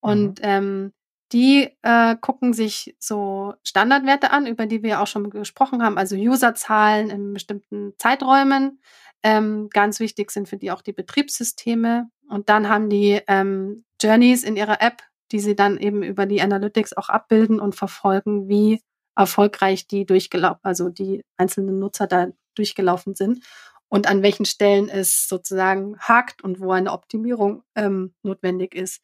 [0.00, 0.44] Und mhm.
[0.44, 0.92] ähm,
[1.32, 6.16] die äh, gucken sich so Standardwerte an, über die wir auch schon gesprochen haben, also
[6.16, 8.80] Userzahlen in bestimmten Zeiträumen.
[9.22, 12.10] Ähm, ganz wichtig sind für die auch die Betriebssysteme.
[12.28, 16.40] Und dann haben die ähm, Journeys in ihrer App, die sie dann eben über die
[16.40, 18.80] Analytics auch abbilden und verfolgen, wie
[19.14, 23.44] erfolgreich die durchgelaufen, also die einzelnen Nutzer da durchgelaufen sind
[23.88, 29.02] und an welchen Stellen es sozusagen hakt und wo eine Optimierung ähm, notwendig ist.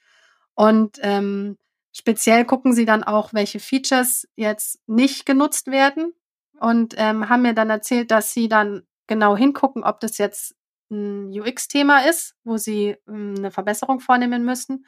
[0.55, 1.59] Und ähm,
[1.97, 6.13] speziell gucken sie dann auch, welche Features jetzt nicht genutzt werden
[6.61, 10.55] und ähm, haben mir dann erzählt, dass sie dann genau hingucken, ob das jetzt
[10.91, 14.87] ein UX-Thema ist, wo sie hm, eine Verbesserung vornehmen müssen,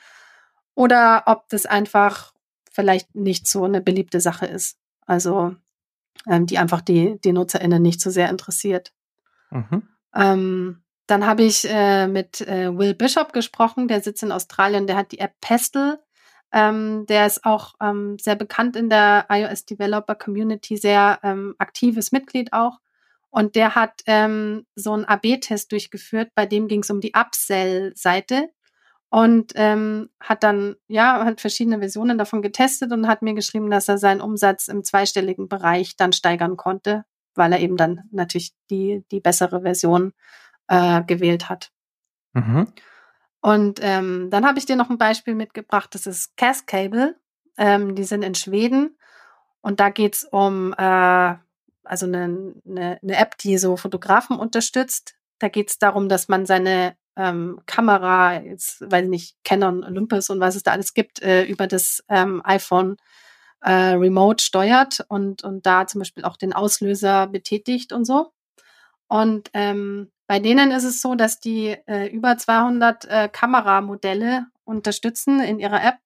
[0.74, 2.32] oder ob das einfach
[2.70, 4.78] vielleicht nicht so eine beliebte Sache ist.
[5.06, 5.56] Also
[6.28, 8.92] ähm, die einfach die, die NutzerInnen nicht so sehr interessiert.
[9.50, 9.88] Mhm.
[10.14, 14.96] Ähm, dann habe ich äh, mit äh, Will Bishop gesprochen, der sitzt in Australien, der
[14.96, 16.00] hat die App Pestle.
[16.52, 22.12] Ähm, der ist auch ähm, sehr bekannt in der iOS Developer Community, sehr ähm, aktives
[22.12, 22.78] Mitglied auch.
[23.30, 28.48] Und der hat ähm, so einen AB-Test durchgeführt, bei dem ging es um die Upsell-Seite
[29.10, 33.88] und ähm, hat dann, ja, hat verschiedene Versionen davon getestet und hat mir geschrieben, dass
[33.88, 39.04] er seinen Umsatz im zweistelligen Bereich dann steigern konnte, weil er eben dann natürlich die,
[39.10, 40.12] die bessere Version
[40.68, 41.70] äh, gewählt hat.
[42.34, 42.72] Mhm.
[43.40, 47.16] Und ähm, dann habe ich dir noch ein Beispiel mitgebracht, das ist Cascable.
[47.56, 48.96] Ähm, die sind in Schweden
[49.60, 51.34] und da geht's um äh,
[51.84, 55.14] also eine, eine, eine App, die so Fotografen unterstützt.
[55.38, 60.30] Da geht es darum, dass man seine ähm, Kamera, jetzt weiß ich nicht, Canon, Olympus
[60.30, 62.96] und was es da alles gibt, äh, über das ähm, iPhone
[63.60, 68.32] äh, remote steuert und, und da zum Beispiel auch den Auslöser betätigt und so.
[69.08, 75.40] Und ähm, bei denen ist es so, dass die äh, über 200 äh, Kameramodelle unterstützen
[75.40, 75.96] in ihrer App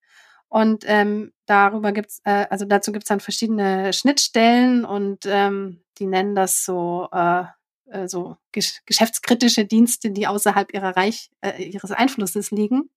[0.52, 6.34] und ähm, darüber gibt's, äh, also dazu gibt's dann verschiedene Schnittstellen und ähm, die nennen
[6.34, 7.44] das so, äh,
[7.86, 12.90] äh, so gesch geschäftskritische Dienste, die außerhalb ihrer Reich, äh, ihres Einflusses liegen.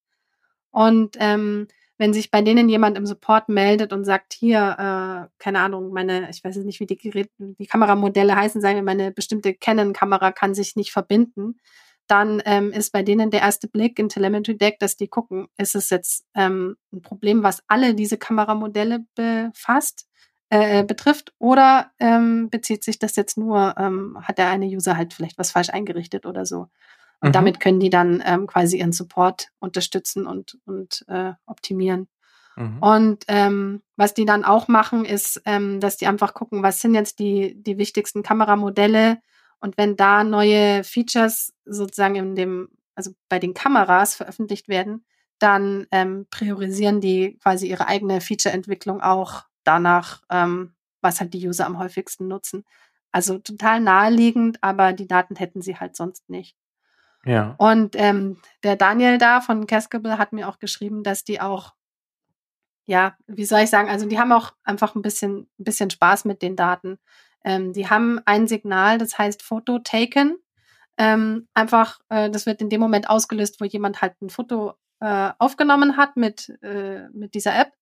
[0.71, 5.59] Und ähm, wenn sich bei denen jemand im Support meldet und sagt, hier, äh, keine
[5.59, 9.53] Ahnung, meine, ich weiß nicht, wie die, Gerät, die Kameramodelle heißen, sagen wir, meine bestimmte
[9.53, 11.59] Canon-Kamera kann sich nicht verbinden,
[12.07, 15.75] dann ähm, ist bei denen der erste Blick in Telemetry Deck, dass die gucken, ist
[15.75, 20.07] es jetzt ähm, ein Problem, was alle diese Kameramodelle befasst?
[20.49, 25.13] äh, betrifft oder ähm, bezieht sich das jetzt nur, ähm, hat der eine User halt
[25.13, 26.67] vielleicht was falsch eingerichtet oder so.
[27.21, 27.33] Und mhm.
[27.33, 32.07] damit können die dann ähm, quasi ihren Support unterstützen und, und äh, optimieren.
[32.55, 32.77] Mhm.
[32.79, 36.93] Und ähm, was die dann auch machen, ist, ähm, dass die einfach gucken, was sind
[36.95, 39.19] jetzt die, die wichtigsten Kameramodelle.
[39.59, 45.05] Und wenn da neue Features sozusagen in dem, also bei den Kameras veröffentlicht werden,
[45.39, 51.65] dann ähm, priorisieren die quasi ihre eigene Feature-Entwicklung auch danach, ähm, was halt die User
[51.65, 52.63] am häufigsten nutzen.
[53.11, 56.55] Also total naheliegend, aber die Daten hätten sie halt sonst nicht.
[57.25, 57.55] Ja.
[57.57, 61.73] Und ähm, der Daniel da von Cascable hat mir auch geschrieben, dass die auch,
[62.85, 66.25] ja, wie soll ich sagen, also die haben auch einfach ein bisschen, ein bisschen Spaß
[66.25, 66.99] mit den Daten.
[67.43, 70.37] Ähm, die haben ein Signal, das heißt Photo taken.
[70.97, 75.31] Ähm, einfach, äh, das wird in dem Moment ausgelöst, wo jemand halt ein Foto äh,
[75.39, 77.73] aufgenommen hat mit, äh, mit dieser App.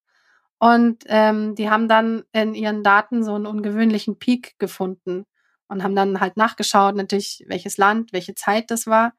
[0.58, 5.26] Und ähm, die haben dann in ihren Daten so einen ungewöhnlichen Peak gefunden
[5.74, 9.14] und haben dann halt nachgeschaut, natürlich, welches Land, welche Zeit das war.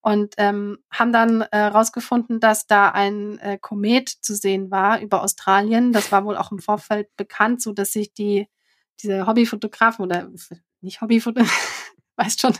[0.00, 5.22] Und ähm, haben dann herausgefunden, äh, dass da ein äh, Komet zu sehen war über
[5.22, 5.92] Australien.
[5.92, 8.48] Das war wohl auch im Vorfeld bekannt, so dass sich die
[9.00, 10.28] diese Hobbyfotografen oder
[10.80, 11.56] nicht Hobbyfotografen,
[12.16, 12.54] weißt schon,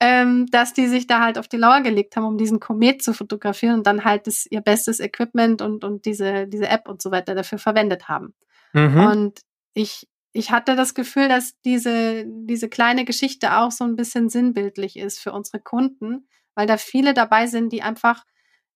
[0.00, 3.14] ähm, dass die sich da halt auf die Lauer gelegt haben, um diesen Komet zu
[3.14, 7.10] fotografieren und dann halt das, ihr bestes Equipment und, und diese, diese App und so
[7.10, 8.34] weiter dafür verwendet haben.
[8.72, 9.06] Mhm.
[9.06, 9.40] Und
[9.72, 10.06] ich
[10.36, 15.18] ich hatte das Gefühl, dass diese, diese kleine Geschichte auch so ein bisschen sinnbildlich ist
[15.18, 18.24] für unsere Kunden, weil da viele dabei sind, die einfach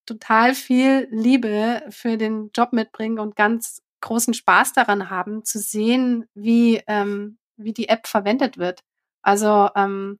[0.07, 6.25] total viel Liebe für den Job mitbringen und ganz großen Spaß daran haben, zu sehen,
[6.33, 8.81] wie, ähm, wie die App verwendet wird.
[9.21, 10.19] Also ähm,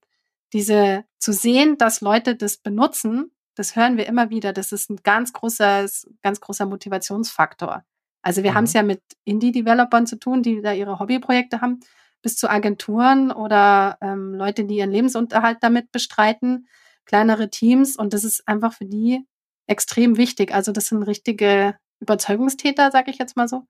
[0.53, 4.53] diese zu sehen, dass Leute das benutzen, das hören wir immer wieder.
[4.53, 5.87] Das ist ein ganz großer,
[6.21, 7.83] ganz großer Motivationsfaktor.
[8.21, 8.55] Also wir mhm.
[8.55, 11.79] haben es ja mit Indie-Developern zu tun, die da ihre Hobbyprojekte haben,
[12.21, 16.67] bis zu Agenturen oder ähm, Leute, die ihren Lebensunterhalt damit bestreiten,
[17.05, 17.95] kleinere Teams.
[17.95, 19.25] Und das ist einfach für die
[19.67, 20.53] extrem wichtig.
[20.53, 23.63] Also das sind richtige Überzeugungstäter, sage ich jetzt mal so.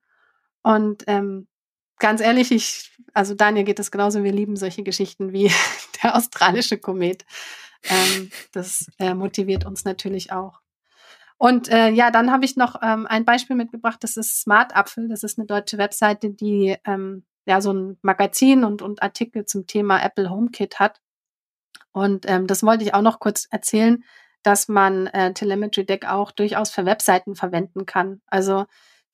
[0.62, 1.46] Und ähm,
[1.98, 5.50] ganz ehrlich, ich, also Daniel geht es genauso, wir lieben solche Geschichten wie
[6.02, 7.24] der australische Komet.
[7.84, 10.61] Ähm, das äh, motiviert uns natürlich auch.
[11.42, 15.08] Und äh, ja, dann habe ich noch ähm, ein Beispiel mitgebracht, das ist Smart Apfel.
[15.08, 19.66] Das ist eine deutsche Webseite, die ähm, ja so ein Magazin und, und Artikel zum
[19.66, 21.00] Thema Apple HomeKit hat.
[21.90, 24.04] Und ähm, das wollte ich auch noch kurz erzählen,
[24.44, 28.20] dass man äh, Telemetry Deck auch durchaus für Webseiten verwenden kann.
[28.28, 28.66] Also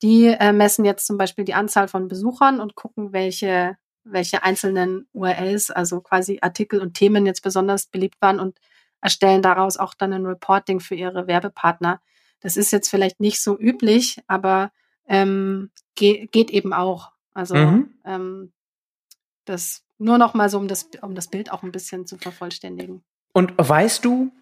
[0.03, 5.09] die äh, messen jetzt zum Beispiel die Anzahl von Besuchern und gucken, welche, welche einzelnen
[5.15, 8.59] URLs, also quasi Artikel und Themen jetzt besonders beliebt waren und
[9.01, 12.03] erstellen daraus auch dann ein Reporting für ihre Werbepartner.
[12.41, 14.71] Das ist jetzt vielleicht nicht so üblich, aber
[15.07, 17.13] ähm, ge geht eben auch.
[17.35, 17.95] Also mhm.
[18.05, 18.53] ähm,
[19.45, 23.03] das nur noch mal so, um das, um das Bild auch ein bisschen zu vervollständigen.
[23.33, 24.33] Und weißt du,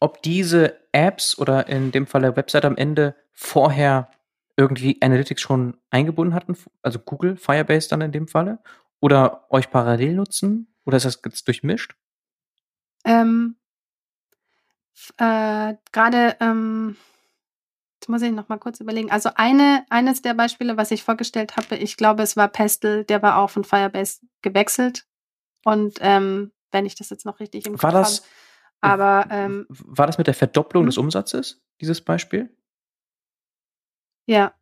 [0.00, 4.10] ob diese Apps oder in dem Fall der Website am Ende vorher
[4.56, 8.58] irgendwie Analytics schon eingebunden hatten, also Google, Firebase dann in dem Falle,
[9.00, 10.68] oder euch parallel nutzen?
[10.84, 11.94] Oder ist das jetzt durchmischt?
[13.04, 13.56] Ähm,
[15.18, 16.96] äh, Gerade ähm,
[18.02, 19.12] Jetzt muss ich noch mal kurz überlegen.
[19.12, 23.22] Also eine, eines der Beispiele, was ich vorgestellt habe, ich glaube, es war Pestel, der
[23.22, 25.06] war auch von Firebase gewechselt.
[25.64, 28.24] Und ähm, wenn ich das jetzt noch richtig im Kopf war das,
[28.82, 29.24] habe.
[29.24, 30.86] Aber ähm, war das mit der Verdopplung hm?
[30.88, 32.52] des Umsatzes, dieses Beispiel?
[34.26, 34.52] Ja.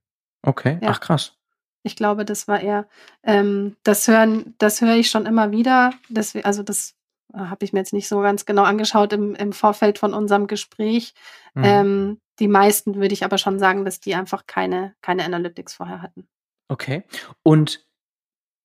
[0.42, 0.90] Okay, ja.
[0.90, 1.38] ach krass.
[1.82, 2.88] Ich glaube, das war eher,
[3.22, 5.94] ähm, das hören, das höre ich schon immer wieder.
[6.10, 6.94] Das, also das
[7.32, 10.46] äh, habe ich mir jetzt nicht so ganz genau angeschaut im, im Vorfeld von unserem
[10.46, 11.14] Gespräch.
[11.54, 11.64] Mhm.
[11.64, 16.02] Ähm, die meisten würde ich aber schon sagen, dass die einfach keine, keine Analytics vorher
[16.02, 16.28] hatten.
[16.68, 17.04] Okay.
[17.42, 17.86] Und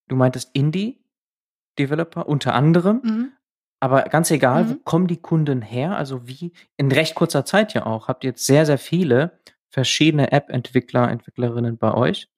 [0.08, 3.02] du meintest Indie-Developer unter anderem.
[3.04, 3.32] Mhm.
[3.80, 4.70] Aber ganz egal, mhm.
[4.70, 5.98] wo kommen die Kunden her?
[5.98, 8.08] Also wie in recht kurzer Zeit ja auch.
[8.08, 12.30] Habt ihr jetzt sehr, sehr viele verschiedene App-Entwickler, Entwicklerinnen bei euch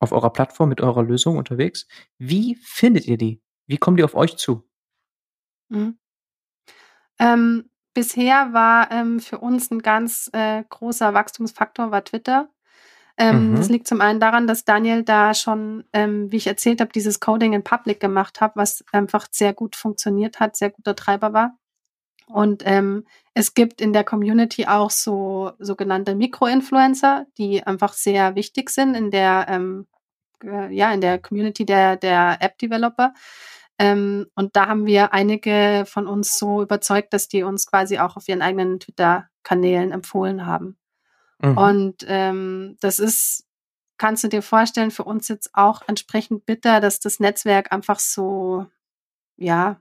[0.00, 1.86] auf eurer Plattform mit eurer Lösung unterwegs.
[2.18, 3.40] Wie findet ihr die?
[3.68, 4.68] Wie kommen die auf euch zu?
[5.68, 5.96] Mhm.
[7.20, 12.48] Ähm, bisher war ähm, für uns ein ganz äh, großer Wachstumsfaktor war Twitter.
[13.18, 13.56] Ähm, mhm.
[13.56, 17.20] Das liegt zum einen daran, dass Daniel da schon, ähm, wie ich erzählt habe, dieses
[17.20, 21.56] Coding in Public gemacht hat, was einfach sehr gut funktioniert hat, sehr guter Treiber war.
[22.26, 28.70] Und ähm, es gibt in der Community auch so sogenannte Mikroinfluencer, die einfach sehr wichtig
[28.70, 29.86] sind in der ähm,
[30.42, 33.12] äh, ja in der Community der der App-Developer.
[33.82, 38.16] Ähm, und da haben wir einige von uns so überzeugt, dass die uns quasi auch
[38.16, 40.76] auf ihren eigenen Twitter-Kanälen empfohlen haben.
[41.40, 41.58] Mhm.
[41.58, 43.44] Und ähm, das ist
[43.98, 48.66] kannst du dir vorstellen, für uns jetzt auch entsprechend bitter, dass das Netzwerk einfach so,
[49.36, 49.80] ja,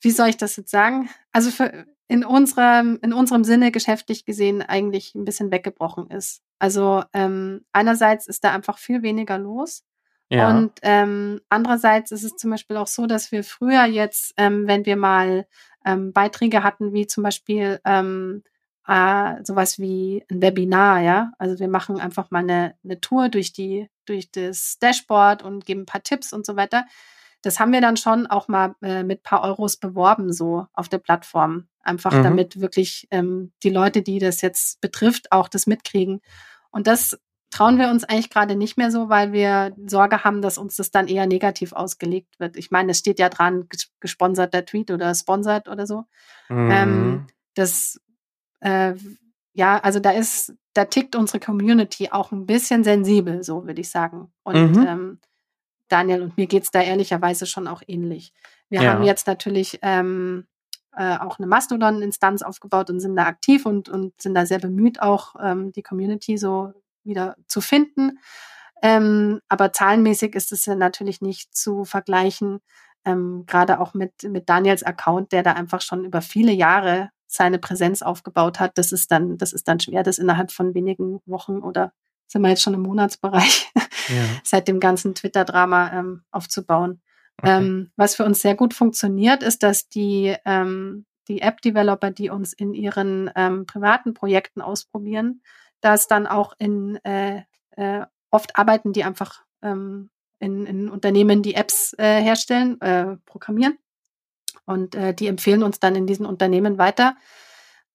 [0.00, 1.08] wie soll ich das jetzt sagen?
[1.30, 6.42] Also für, in unserem, in unserem Sinne geschäftlich gesehen eigentlich ein bisschen weggebrochen ist.
[6.58, 9.84] Also ähm, einerseits ist da einfach viel weniger los.
[10.34, 10.50] Ja.
[10.50, 14.86] Und ähm, andererseits ist es zum Beispiel auch so, dass wir früher jetzt, ähm, wenn
[14.86, 15.46] wir mal
[15.84, 18.42] ähm, Beiträge hatten, wie zum Beispiel ähm,
[18.86, 21.32] äh, sowas wie ein Webinar, ja.
[21.38, 25.82] Also wir machen einfach mal eine, eine Tour durch die, durch das Dashboard und geben
[25.82, 26.84] ein paar Tipps und so weiter.
[27.42, 30.98] Das haben wir dann schon auch mal äh, mit paar Euros beworben, so auf der
[30.98, 31.68] Plattform.
[31.82, 32.22] Einfach mhm.
[32.22, 36.22] damit wirklich ähm, die Leute, die das jetzt betrifft, auch das mitkriegen.
[36.70, 37.18] Und das
[37.54, 40.90] trauen wir uns eigentlich gerade nicht mehr so, weil wir Sorge haben, dass uns das
[40.90, 42.56] dann eher negativ ausgelegt wird.
[42.56, 43.68] Ich meine, es steht ja dran,
[44.00, 46.04] gesponserter Tweet oder sponsert oder so.
[46.48, 46.70] Mhm.
[46.72, 48.00] Ähm, das
[48.60, 48.94] äh,
[49.52, 53.88] ja, also da ist, da tickt unsere Community auch ein bisschen sensibel, so würde ich
[53.88, 54.32] sagen.
[54.42, 54.86] Und mhm.
[54.86, 55.18] ähm,
[55.88, 58.32] Daniel und mir geht's da ehrlicherweise schon auch ähnlich.
[58.68, 58.92] Wir ja.
[58.92, 60.48] haben jetzt natürlich ähm,
[60.96, 65.00] äh, auch eine Mastodon-Instanz aufgebaut und sind da aktiv und, und sind da sehr bemüht,
[65.00, 66.72] auch ähm, die Community so
[67.04, 68.18] wieder zu finden.
[68.82, 72.60] Ähm, aber zahlenmäßig ist es ja natürlich nicht zu vergleichen,
[73.04, 77.58] ähm, gerade auch mit, mit Daniels Account, der da einfach schon über viele Jahre seine
[77.58, 81.58] Präsenz aufgebaut hat, das ist dann, das ist dann schwer, das innerhalb von wenigen Wochen
[81.58, 81.92] oder
[82.26, 83.72] sind wir jetzt schon im Monatsbereich,
[84.08, 84.14] ja.
[84.44, 87.02] seit dem ganzen Twitter-Drama ähm, aufzubauen.
[87.38, 87.56] Okay.
[87.56, 92.52] Ähm, was für uns sehr gut funktioniert, ist, dass die, ähm, die App-Developer, die uns
[92.52, 95.42] in ihren ähm, privaten Projekten ausprobieren,
[95.84, 97.42] dass dann auch in äh,
[97.76, 100.08] äh, oft arbeiten die einfach ähm,
[100.38, 103.78] in, in Unternehmen, die Apps äh, herstellen, äh, programmieren
[104.64, 107.16] und äh, die empfehlen uns dann in diesen Unternehmen weiter.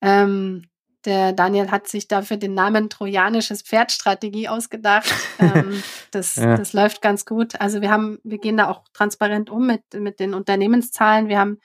[0.02, 0.70] Ähm,
[1.06, 5.12] der Daniel hat sich dafür den Namen Trojanisches Pferdstrategie ausgedacht.
[5.40, 5.82] ähm,
[6.12, 6.58] das, ja.
[6.58, 7.60] das läuft ganz gut.
[7.60, 11.28] Also wir haben, wir gehen da auch transparent um mit, mit den Unternehmenszahlen.
[11.28, 11.60] Wir haben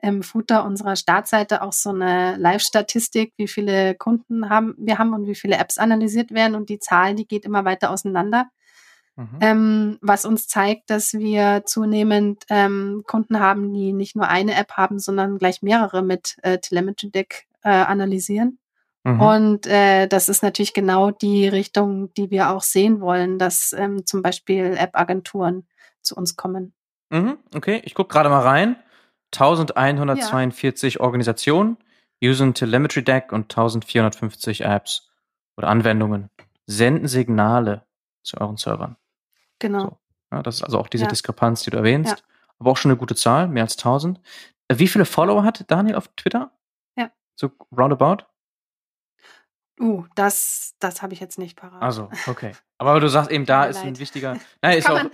[0.00, 5.26] im Footer unserer Startseite auch so eine Live-Statistik, wie viele Kunden haben wir haben und
[5.26, 6.54] wie viele Apps analysiert werden.
[6.54, 8.48] Und die Zahl, die geht immer weiter auseinander.
[9.16, 9.38] Mhm.
[9.40, 14.72] Ähm, was uns zeigt, dass wir zunehmend ähm, Kunden haben, die nicht nur eine App
[14.72, 18.58] haben, sondern gleich mehrere mit äh, Telemetry Deck äh, analysieren.
[19.02, 19.20] Mhm.
[19.20, 24.06] Und äh, das ist natürlich genau die Richtung, die wir auch sehen wollen, dass ähm,
[24.06, 25.66] zum Beispiel App-Agenturen
[26.00, 26.72] zu uns kommen.
[27.10, 28.76] Mhm, okay, ich gucke gerade mal rein.
[29.34, 31.00] 1142 ja.
[31.00, 31.76] Organisationen
[32.22, 35.10] usen Telemetry Deck und 1450 Apps
[35.56, 36.30] oder Anwendungen
[36.66, 37.86] senden Signale
[38.22, 38.96] zu euren Servern.
[39.58, 39.84] Genau.
[39.84, 39.98] So.
[40.32, 41.10] Ja, das ist also auch diese ja.
[41.10, 42.24] Diskrepanz, die du erwähnst.
[42.58, 44.20] Aber auch schon eine gute Zahl, mehr als 1000.
[44.68, 46.50] Äh, wie viele Follower hat Daniel auf Twitter?
[46.96, 47.10] Ja.
[47.34, 48.24] So roundabout?
[49.80, 51.82] Uh, das, das habe ich jetzt nicht parat.
[51.82, 52.52] Also, okay.
[52.78, 54.36] Aber du sagst eben, da ist ein wichtiger.
[54.62, 55.10] Nein, ist kann auch.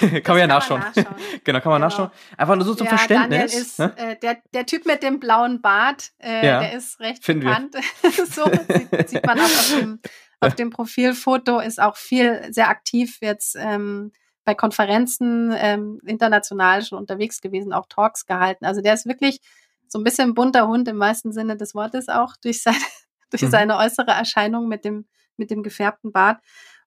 [0.00, 0.80] Man, kann man ja nachschauen.
[0.80, 1.16] Man nachschauen.
[1.44, 1.88] genau, kann man genau.
[1.88, 2.10] nachschauen.
[2.36, 3.54] Einfach nur so zum ja, Verständnis.
[3.54, 3.92] Ist, ne?
[3.96, 7.76] äh, der, der Typ mit dem blauen Bart, äh, ja, der ist recht bekannt.
[8.02, 10.00] so sieht, sieht, man auch auf dem,
[10.40, 14.12] auf dem Profilfoto, ist auch viel sehr aktiv jetzt ähm,
[14.44, 18.64] bei Konferenzen ähm, international schon unterwegs gewesen, auch Talks gehalten.
[18.64, 19.40] Also der ist wirklich
[19.88, 22.76] so ein bisschen bunter Hund im meisten Sinne des Wortes auch durch seine,
[23.34, 23.50] durch mhm.
[23.50, 25.06] seine äußere Erscheinung mit dem,
[25.36, 26.38] mit dem gefärbten Bart.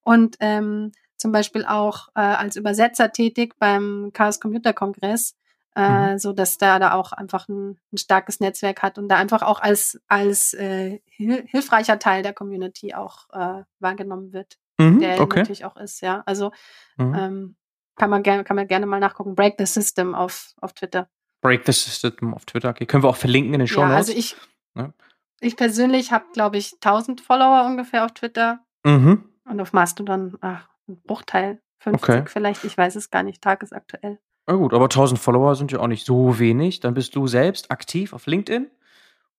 [0.01, 5.35] Und ähm, zum Beispiel auch äh, als Übersetzer tätig beim Chaos Computer Kongress
[5.77, 6.17] äh, mhm.
[6.17, 9.61] so dass da da auch einfach ein, ein, starkes Netzwerk hat und da einfach auch
[9.61, 15.39] als als äh, hil hilfreicher Teil der Community auch äh, wahrgenommen wird, mhm, der okay.
[15.39, 16.23] natürlich auch ist, ja.
[16.25, 16.51] Also
[16.97, 17.13] mhm.
[17.13, 17.55] ähm,
[17.95, 19.35] kann man gerne kann man gerne mal nachgucken.
[19.35, 21.09] Break the System auf auf Twitter.
[21.41, 22.69] Break the System auf Twitter.
[22.69, 23.91] Okay, können wir auch verlinken in den Show Notes.
[23.91, 24.35] Ja, also ich
[24.75, 24.93] ja.
[25.39, 29.23] Ich persönlich habe glaube ich 1000 Follower ungefähr auf Twitter mhm.
[29.45, 32.23] und auf Mastodon ach, ein Bruchteil 50 okay.
[32.27, 32.63] vielleicht.
[32.63, 34.19] Ich weiß es gar nicht tagesaktuell.
[34.47, 36.79] Na gut, aber 1000 Follower sind ja auch nicht so wenig.
[36.79, 38.69] Dann bist du selbst aktiv auf LinkedIn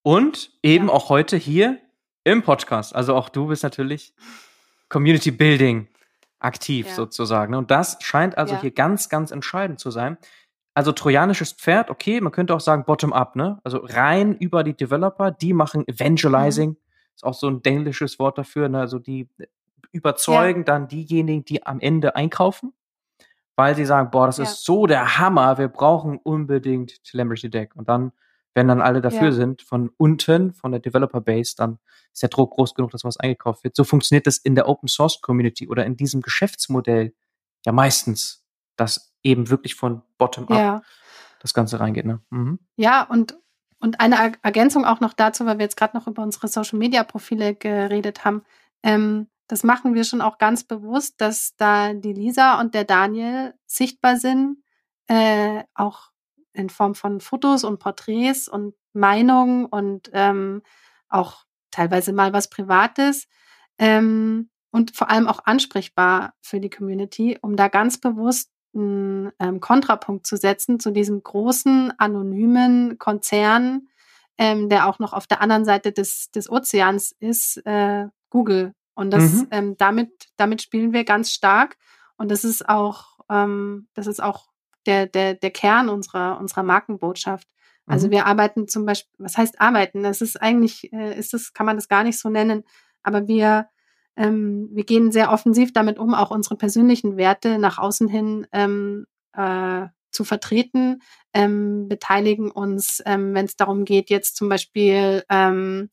[0.03, 0.93] und eben ja.
[0.93, 1.79] auch heute hier
[2.25, 2.95] im Podcast.
[2.95, 4.15] Also auch du bist natürlich
[4.89, 5.89] Community Building
[6.41, 6.95] aktiv ja.
[6.95, 7.55] sozusagen.
[7.55, 8.61] Und das scheint also ja.
[8.61, 10.19] hier ganz, ganz entscheidend zu sein.
[10.79, 13.59] Also trojanisches Pferd, okay, man könnte auch sagen bottom-up, ne?
[13.65, 16.77] Also rein über die Developer, die machen Evangelizing, mhm.
[17.17, 18.79] ist auch so ein englisches Wort dafür, ne?
[18.79, 19.29] Also die
[19.91, 22.75] überzeugen dann diejenigen, die am Ende einkaufen
[23.59, 24.45] weil sie sagen, boah, das ja.
[24.45, 27.75] ist so der Hammer, wir brauchen unbedingt Telemetry Deck.
[27.75, 28.13] Und dann,
[28.55, 29.33] wenn dann alle dafür ja.
[29.33, 31.81] sind, von unten, von der Developer Base, dann
[32.13, 33.75] ist der Druck groß genug, dass was eingekauft wird.
[33.75, 37.15] So funktioniert das in der Open Source Community oder in diesem Geschäftsmodell
[37.67, 38.45] ja meistens,
[38.79, 40.83] dass eben wirklich von bottom up ja.
[41.41, 42.07] das Ganze reingeht.
[42.07, 42.21] Ne?
[42.31, 42.59] Mhm.
[42.77, 43.37] Ja, und
[43.81, 47.05] und eine Ergänzung auch noch dazu, weil wir jetzt gerade noch über unsere Social Media
[47.05, 48.43] Profile geredet haben.
[48.83, 53.55] Ähm, das machen wir schon auch ganz bewusst, dass da die Lisa und der Daniel
[53.67, 54.59] sichtbar sind,
[55.07, 56.11] äh, auch
[56.53, 60.63] in Form von Fotos und Porträts und Meinungen und ähm,
[61.09, 63.29] auch teilweise mal was Privates
[63.79, 69.61] ähm, und vor allem auch ansprechbar für die Community, um da ganz bewusst einen ähm,
[69.61, 73.89] Kontrapunkt zu setzen zu diesem großen, anonymen Konzern,
[74.37, 78.75] ähm, der auch noch auf der anderen Seite des, des Ozeans ist, äh, Google.
[78.95, 79.49] Und das, mhm.
[79.51, 81.77] ähm, damit, damit spielen wir ganz stark.
[82.17, 84.49] Und das ist auch, ähm, das ist auch
[84.87, 87.49] der, der, der Kern unserer, unserer Markenbotschaft.
[87.87, 88.11] Also mhm.
[88.13, 90.03] wir arbeiten zum Beispiel, was heißt arbeiten?
[90.03, 92.65] Das ist eigentlich, äh, ist das, kann man das gar nicht so nennen,
[93.03, 93.69] aber wir,
[94.19, 99.07] ähm, wir gehen sehr offensiv damit um, auch unsere persönlichen Werte nach außen hin ähm,
[99.33, 101.01] äh, zu vertreten,
[101.33, 105.89] ähm, beteiligen uns, ähm, wenn es darum geht, jetzt zum Beispiel ähm,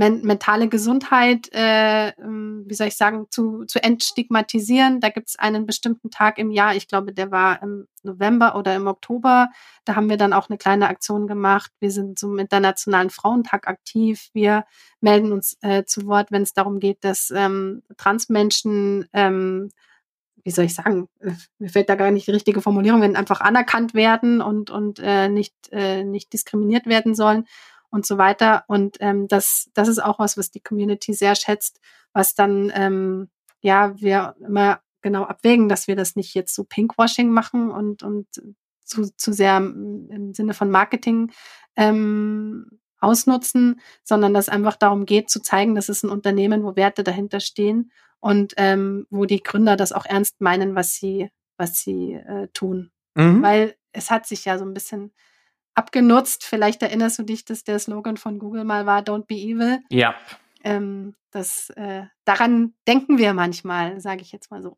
[0.00, 4.98] men mentale Gesundheit, äh, ähm, wie soll ich sagen, zu, zu entstigmatisieren.
[5.00, 8.74] Da gibt es einen bestimmten Tag im Jahr, ich glaube, der war im November oder
[8.74, 9.50] im Oktober.
[9.84, 11.70] Da haben wir dann auch eine kleine Aktion gemacht.
[11.80, 14.30] Wir sind zum Internationalen Frauentag aktiv.
[14.32, 14.64] Wir
[15.02, 19.68] melden uns äh, zu Wort, wenn es darum geht, dass ähm, Transmenschen ähm,
[20.42, 23.42] wie soll ich sagen, äh, mir fällt da gar nicht die richtige Formulierung, wenn einfach
[23.42, 27.44] anerkannt werden und, und äh, nicht, äh, nicht diskriminiert werden sollen
[27.90, 28.64] und so weiter.
[28.68, 31.80] Und ähm, das, das ist auch was, was die Community sehr schätzt,
[32.12, 33.28] was dann, ähm,
[33.60, 38.26] ja, wir immer genau abwägen, dass wir das nicht jetzt so Pinkwashing machen und, und
[38.84, 41.30] zu, zu sehr im Sinne von Marketing
[41.76, 47.02] ähm, ausnutzen, sondern dass einfach darum geht, zu zeigen, dass es ein Unternehmen, wo Werte
[47.02, 52.14] dahinter stehen und ähm, wo die Gründer das auch ernst meinen, was sie, was sie
[52.14, 52.90] äh, tun.
[53.14, 53.42] Mhm.
[53.42, 55.12] Weil es hat sich ja so ein bisschen
[55.74, 56.44] abgenutzt.
[56.44, 59.80] Vielleicht erinnerst du dich, dass der Slogan von Google mal war, Don't be evil.
[59.90, 60.14] Ja.
[60.62, 64.76] Ähm, das, äh, daran denken wir manchmal, sage ich jetzt mal so.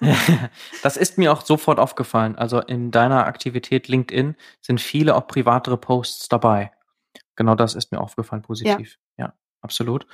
[0.82, 2.36] das ist mir auch sofort aufgefallen.
[2.36, 6.72] Also in deiner Aktivität LinkedIn sind viele auch privatere Posts dabei.
[7.36, 8.98] Genau das ist mir aufgefallen, positiv.
[9.16, 10.06] Ja, ja absolut.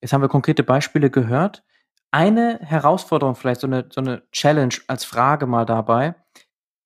[0.00, 1.62] Jetzt haben wir konkrete Beispiele gehört.
[2.10, 6.14] Eine Herausforderung, vielleicht so eine, so eine Challenge als Frage mal dabei.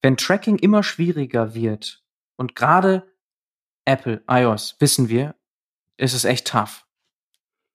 [0.01, 2.03] Wenn Tracking immer schwieriger wird,
[2.39, 3.07] und gerade
[3.85, 5.35] Apple, iOS, wissen wir,
[5.97, 6.87] ist es echt tough,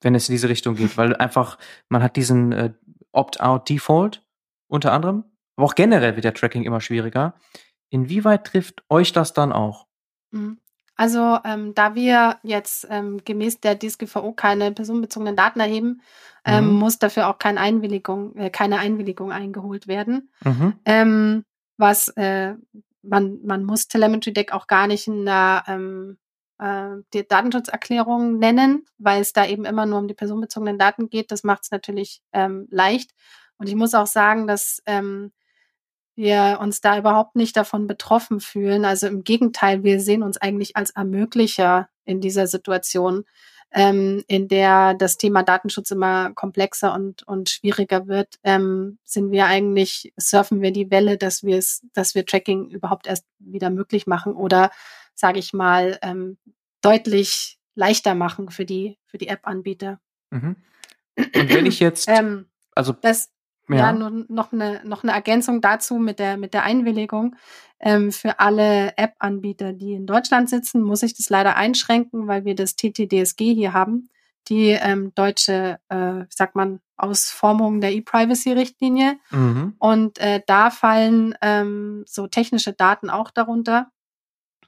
[0.02, 1.58] wenn es in diese Richtung geht, weil einfach,
[1.90, 2.74] man hat diesen äh,
[3.12, 4.26] Opt-out-Default
[4.68, 7.36] unter anderem, aber auch generell wird der Tracking immer schwieriger.
[7.90, 9.88] Inwieweit trifft euch das dann auch?
[10.32, 10.60] Mhm.
[10.96, 16.02] Also ähm, da wir jetzt ähm, gemäß der DSGVO keine personenbezogenen Daten erheben,
[16.46, 16.74] ähm, mhm.
[16.76, 20.30] muss dafür auch keine Einwilligung, äh, keine Einwilligung eingeholt werden.
[20.44, 20.74] Mhm.
[20.86, 21.46] Ähm,
[21.78, 22.54] was äh,
[23.04, 26.18] man, man muss Telemetry Deck auch gar nicht in der ähm,
[26.60, 31.32] äh, Datenschutzerklärung nennen, weil es da eben immer nur um die personenbezogenen Daten geht.
[31.32, 33.12] Das macht es natürlich ähm, leicht.
[33.58, 35.32] Und ich muss auch sagen, dass ähm,
[36.16, 38.86] wir uns da überhaupt nicht davon betroffen fühlen.
[38.86, 43.26] Also im Gegenteil, wir sehen uns eigentlich als Ermöglicher in dieser Situation,
[43.74, 49.48] ähm, in der das Thema Datenschutz immer komplexer und, und schwieriger wird, ähm, sind wir
[49.48, 54.06] eigentlich, surfen wir die Welle, dass wir es, dass wir Tracking überhaupt erst wieder möglich
[54.06, 54.72] machen oder,
[55.16, 56.38] sage ich mal, ähm,
[56.82, 60.00] deutlich leichter machen für die, für die App-Anbieter.
[60.30, 60.56] Mhm.
[61.18, 62.46] Und wenn ich jetzt, ähm,
[62.76, 63.32] also das,
[63.74, 67.36] ja, ja nur noch eine, noch eine Ergänzung dazu mit der, mit der Einwilligung.
[67.80, 72.56] Ähm, für alle App-Anbieter, die in Deutschland sitzen, muss ich das leider einschränken, weil wir
[72.56, 74.10] das TTDSG hier haben,
[74.48, 79.18] die ähm, deutsche, äh, sagt man, Ausformung der E-Privacy-Richtlinie.
[79.32, 79.76] Mhm.
[79.80, 83.90] Und äh, da fallen ähm, so technische Daten auch darunter.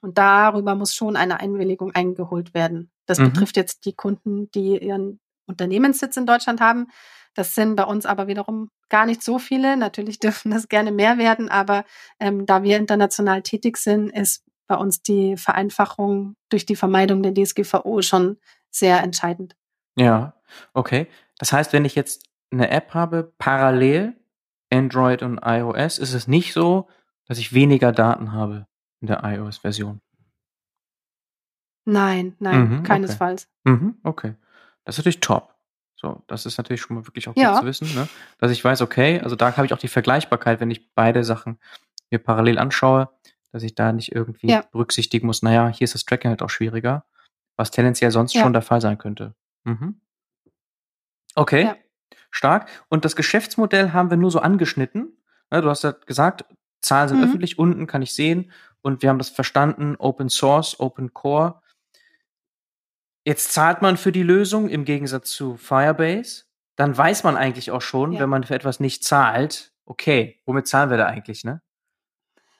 [0.01, 2.91] Und darüber muss schon eine Einwilligung eingeholt werden.
[3.05, 3.31] Das mhm.
[3.31, 6.87] betrifft jetzt die Kunden, die ihren Unternehmenssitz in Deutschland haben.
[7.33, 9.77] Das sind bei uns aber wiederum gar nicht so viele.
[9.77, 11.85] Natürlich dürfen das gerne mehr werden, aber
[12.19, 17.33] ähm, da wir international tätig sind, ist bei uns die Vereinfachung durch die Vermeidung der
[17.33, 18.37] DSGVO schon
[18.71, 19.55] sehr entscheidend.
[19.95, 20.33] Ja,
[20.73, 21.07] okay.
[21.37, 24.15] Das heißt, wenn ich jetzt eine App habe, parallel
[24.71, 26.87] Android und iOS, ist es nicht so,
[27.27, 28.67] dass ich weniger Daten habe
[29.01, 30.01] in der iOS-Version.
[31.85, 33.47] Nein, nein, mhm, keinesfalls.
[33.63, 33.75] Okay.
[33.75, 34.33] Mhm, okay.
[34.83, 35.54] Das ist natürlich top.
[35.95, 37.59] So, das ist natürlich schon mal wirklich auch gut ja.
[37.59, 38.07] zu wissen, ne?
[38.37, 41.57] dass ich weiß, okay, also da habe ich auch die Vergleichbarkeit, wenn ich beide Sachen
[42.11, 43.09] mir parallel anschaue,
[43.51, 44.63] dass ich da nicht irgendwie ja.
[44.71, 47.05] berücksichtigen muss, naja, hier ist das Tracking halt auch schwieriger,
[47.55, 48.41] was tendenziell sonst ja.
[48.41, 49.33] schon der Fall sein könnte.
[49.63, 50.01] Mhm.
[51.35, 51.73] Okay,
[52.29, 52.69] stark.
[52.89, 55.17] Und das Geschäftsmodell haben wir nur so angeschnitten.
[55.51, 55.61] Ne?
[55.61, 56.45] Du hast ja gesagt,
[56.81, 57.23] Zahlen sind mhm.
[57.23, 61.61] öffentlich, unten kann ich sehen und wir haben das verstanden, Open Source, Open Core.
[63.25, 66.43] Jetzt zahlt man für die Lösung im Gegensatz zu Firebase.
[66.77, 68.19] dann weiß man eigentlich auch schon, Ja.
[68.19, 71.61] wenn man für etwas nicht zahlt, okay, womit zahlen wir da eigentlich, ne?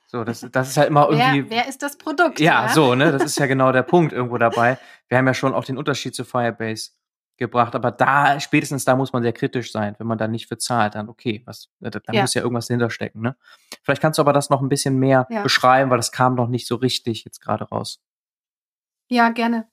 [0.06, 1.50] So, das, das ist halt immer irgendwie.
[1.50, 2.40] Wer, wer ist das Produkt?
[2.40, 3.12] Ja, so, ne?
[3.12, 4.78] Das ist ja genau der Punkt irgendwo dabei.
[5.08, 6.92] Wir haben ja schon auch den Unterschied zu Firebase
[7.36, 9.94] gebracht, aber da, spätestens da muss man sehr kritisch sein.
[9.98, 12.22] Wenn man da nicht für zahlt, dann okay, was, da, da Ja.
[12.22, 13.36] muss ja irgendwas dahinter stecken, ne?
[13.82, 15.42] Vielleicht kannst du aber das noch ein bisschen mehr Ja.
[15.42, 18.00] beschreiben, weil das kam noch nicht so richtig jetzt gerade raus.
[19.08, 19.68] Ja, gerne.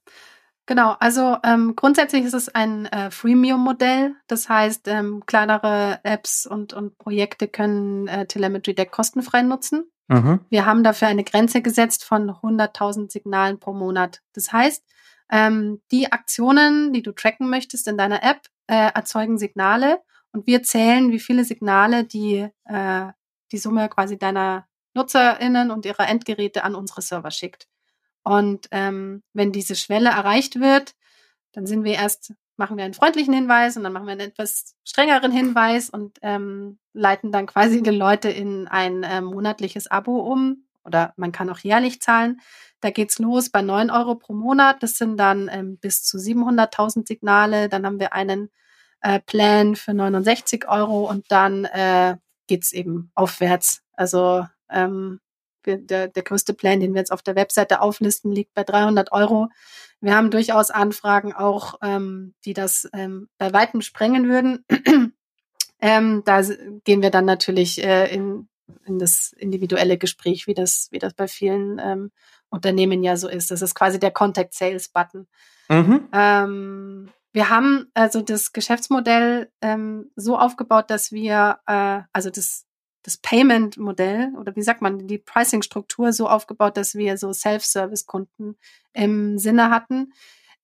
[0.65, 4.15] Genau, also ähm, grundsätzlich ist es ein äh, Freemium-Modell.
[4.27, 9.91] Das heißt, ähm, kleinere Apps und, und Projekte können äh, Telemetry Deck kostenfrei nutzen.
[10.07, 10.39] Mhm.
[10.49, 14.21] Wir haben dafür eine Grenze gesetzt von 100.000 Signalen pro Monat.
[14.33, 14.83] Das heißt,
[15.31, 19.99] ähm, die Aktionen, die du tracken möchtest in deiner App, äh, erzeugen Signale
[20.31, 23.05] und wir zählen, wie viele Signale die, äh,
[23.51, 27.67] die Summe quasi deiner NutzerInnen und ihrer Endgeräte an unsere Server schickt.
[28.23, 30.95] Und ähm, wenn diese Schwelle erreicht wird,
[31.51, 34.75] dann sind wir erst, machen wir einen freundlichen Hinweis und dann machen wir einen etwas
[34.83, 40.65] strengeren Hinweis und ähm, leiten dann quasi die Leute in ein äh, monatliches Abo um.
[40.85, 42.41] Oder man kann auch jährlich zahlen.
[42.81, 44.83] Da geht's los bei 9 Euro pro Monat.
[44.83, 47.69] Das sind dann ähm, bis zu 700.000 Signale.
[47.69, 48.49] Dann haben wir einen
[49.01, 52.17] äh, Plan für 69 Euro und dann äh,
[52.47, 53.83] geht's eben aufwärts.
[53.93, 55.19] Also ähm,
[55.65, 59.11] wir, der, der größte Plan, den wir jetzt auf der Webseite auflisten, liegt bei 300
[59.11, 59.49] Euro.
[60.01, 64.65] Wir haben durchaus Anfragen auch, ähm, die das ähm, bei weitem sprengen würden.
[65.81, 66.41] ähm, da
[66.83, 68.49] gehen wir dann natürlich äh, in,
[68.85, 72.11] in das individuelle Gespräch, wie das, wie das bei vielen ähm,
[72.49, 73.49] Unternehmen ja so ist.
[73.51, 75.27] Das ist quasi der Contact Sales Button.
[75.69, 76.07] Mhm.
[76.11, 82.65] Ähm, wir haben also das Geschäftsmodell ähm, so aufgebaut, dass wir, äh, also das,
[83.03, 88.57] das Payment-Modell oder wie sagt man, die Pricing-Struktur so aufgebaut, dass wir so Self-Service-Kunden
[88.93, 90.13] im Sinne hatten,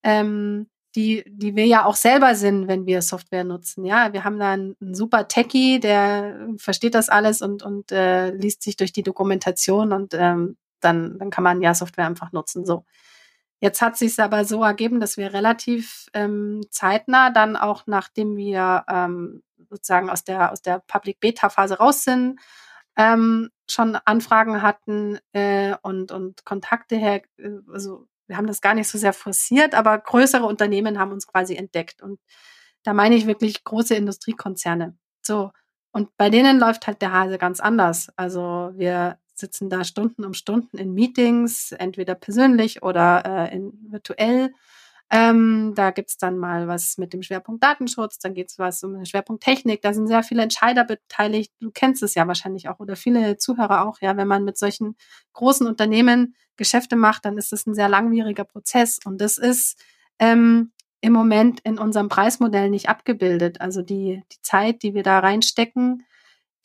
[0.04, 3.86] ähm, die, die wir ja auch selber sind, wenn wir Software nutzen.
[3.86, 8.32] Ja, wir haben da einen, einen super Techie, der versteht das alles und, und äh,
[8.32, 12.66] liest sich durch die Dokumentation und ähm, dann, dann kann man ja Software einfach nutzen.
[12.66, 12.86] So.
[13.60, 18.86] Jetzt hat sich aber so ergeben, dass wir relativ ähm, zeitnah dann auch, nachdem wir
[18.90, 22.40] ähm, sozusagen aus der aus der Public Beta Phase raus sind,
[22.98, 27.22] ähm, schon Anfragen hatten äh, und und Kontakte her.
[27.38, 31.28] Äh, also wir haben das gar nicht so sehr forciert, aber größere Unternehmen haben uns
[31.28, 32.20] quasi entdeckt und
[32.84, 34.98] da meine ich wirklich große Industriekonzerne.
[35.22, 35.52] So
[35.92, 38.10] und bei denen läuft halt der Hase ganz anders.
[38.16, 44.54] Also wir sitzen da Stunden um Stunden in Meetings, entweder persönlich oder äh, in, virtuell.
[45.12, 49.06] Ähm, da gibt's dann mal was mit dem Schwerpunkt Datenschutz, dann geht's was um den
[49.08, 51.52] Schwerpunkt Technik, da sind sehr viele Entscheider beteiligt.
[51.60, 54.96] Du kennst es ja wahrscheinlich auch oder viele Zuhörer auch, ja, wenn man mit solchen
[55.34, 59.82] großen Unternehmen Geschäfte macht, dann ist es ein sehr langwieriger Prozess und das ist
[60.20, 63.62] ähm, im Moment in unserem Preismodell nicht abgebildet.
[63.62, 66.06] Also die, die Zeit, die wir da reinstecken,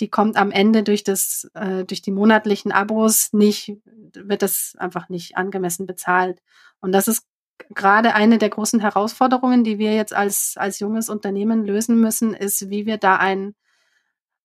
[0.00, 3.76] die kommt am Ende durch das, äh, durch die monatlichen Abos nicht,
[4.14, 6.42] wird das einfach nicht angemessen bezahlt.
[6.80, 7.24] Und das ist
[7.70, 12.70] gerade eine der großen Herausforderungen, die wir jetzt als, als junges Unternehmen lösen müssen, ist,
[12.70, 13.54] wie wir da ein,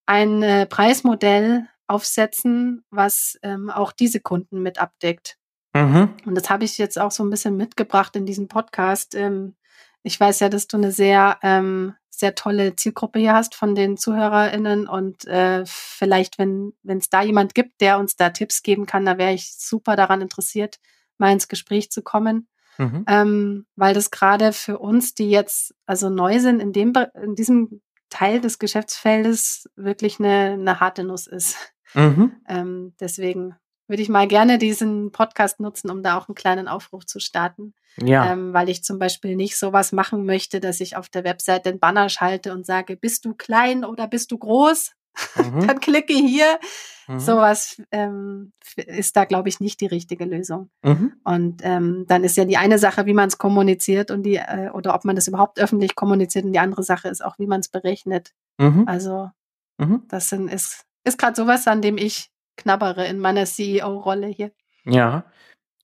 [0.05, 5.37] ein äh, Preismodell aufsetzen, was ähm, auch diese Kunden mit abdeckt.
[5.73, 6.13] Mhm.
[6.25, 9.15] Und das habe ich jetzt auch so ein bisschen mitgebracht in diesem Podcast.
[9.15, 9.55] Ähm,
[10.03, 13.97] ich weiß ja, dass du eine sehr, ähm, sehr tolle Zielgruppe hier hast von den
[13.97, 19.05] ZuhörerInnen und äh, vielleicht, wenn es da jemand gibt, der uns da Tipps geben kann,
[19.05, 20.79] da wäre ich super daran interessiert,
[21.17, 22.47] mal ins Gespräch zu kommen.
[22.79, 23.03] Mhm.
[23.07, 27.81] Ähm, weil das gerade für uns, die jetzt also neu sind in dem in diesem
[28.09, 31.57] Teil des Geschäftsfeldes, wirklich eine, eine harte Nuss ist.
[31.93, 32.31] Mhm.
[32.47, 33.55] Ähm, deswegen
[33.87, 37.73] würde ich mal gerne diesen Podcast nutzen, um da auch einen kleinen Aufruf zu starten.
[37.97, 38.31] Ja.
[38.31, 41.79] Ähm, weil ich zum Beispiel nicht sowas machen möchte, dass ich auf der Webseite einen
[41.79, 44.93] Banner schalte und sage, bist du klein oder bist du groß?
[45.35, 45.67] Mhm.
[45.67, 46.59] Dann klicke hier.
[47.07, 47.19] Mhm.
[47.19, 50.69] Sowas ähm, ist da, glaube ich, nicht die richtige Lösung.
[50.83, 51.13] Mhm.
[51.23, 54.69] Und ähm, dann ist ja die eine Sache, wie man es kommuniziert und die, äh,
[54.73, 57.61] oder ob man das überhaupt öffentlich kommuniziert und die andere Sache ist auch, wie man
[57.61, 58.33] es berechnet.
[58.59, 58.83] Mhm.
[58.87, 59.31] Also
[59.79, 60.03] Mhm.
[60.09, 64.51] das sind, ist, ist gerade sowas, an dem ich knabbere in meiner CEO-Rolle hier.
[64.85, 65.23] Ja.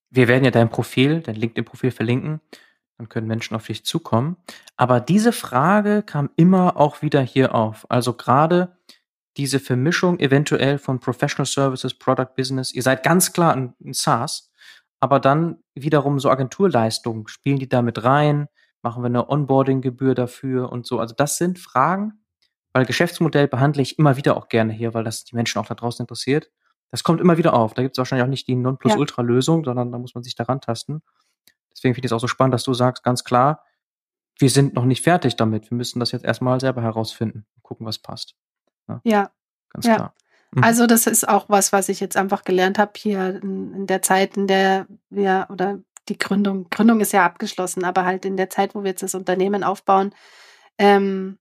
[0.09, 2.41] Wir werden ja dein Profil, dein LinkedIn-Profil verlinken.
[2.97, 4.37] Dann können Menschen auf dich zukommen.
[4.77, 7.85] Aber diese Frage kam immer auch wieder hier auf.
[7.89, 8.77] Also gerade
[9.37, 12.73] diese Vermischung eventuell von Professional Services, Product Business.
[12.73, 14.51] Ihr seid ganz klar ein, ein SaaS,
[14.99, 17.27] aber dann wiederum so Agenturleistungen.
[17.27, 18.47] Spielen die da mit rein?
[18.81, 20.99] Machen wir eine Onboarding-Gebühr dafür und so?
[20.99, 22.23] Also das sind Fragen,
[22.73, 25.75] weil Geschäftsmodell behandle ich immer wieder auch gerne hier, weil das die Menschen auch da
[25.75, 26.51] draußen interessiert.
[26.91, 27.73] Das kommt immer wieder auf.
[27.73, 31.01] Da gibt es wahrscheinlich auch nicht die Nonplusultra-Lösung, sondern da muss man sich daran tasten.
[31.71, 33.63] Deswegen finde ich es auch so spannend, dass du sagst, ganz klar,
[34.39, 35.69] wir sind noch nicht fertig damit.
[35.71, 38.35] Wir müssen das jetzt erstmal selber herausfinden, gucken, was passt.
[38.87, 39.01] Ja.
[39.03, 39.31] ja.
[39.69, 39.95] Ganz ja.
[39.95, 40.13] klar.
[40.51, 40.63] Mhm.
[40.63, 44.01] Also das ist auch was, was ich jetzt einfach gelernt habe hier in, in der
[44.01, 48.49] Zeit, in der wir oder die Gründung, Gründung ist ja abgeschlossen, aber halt in der
[48.49, 50.13] Zeit, wo wir jetzt das Unternehmen aufbauen,
[50.77, 51.39] ähm,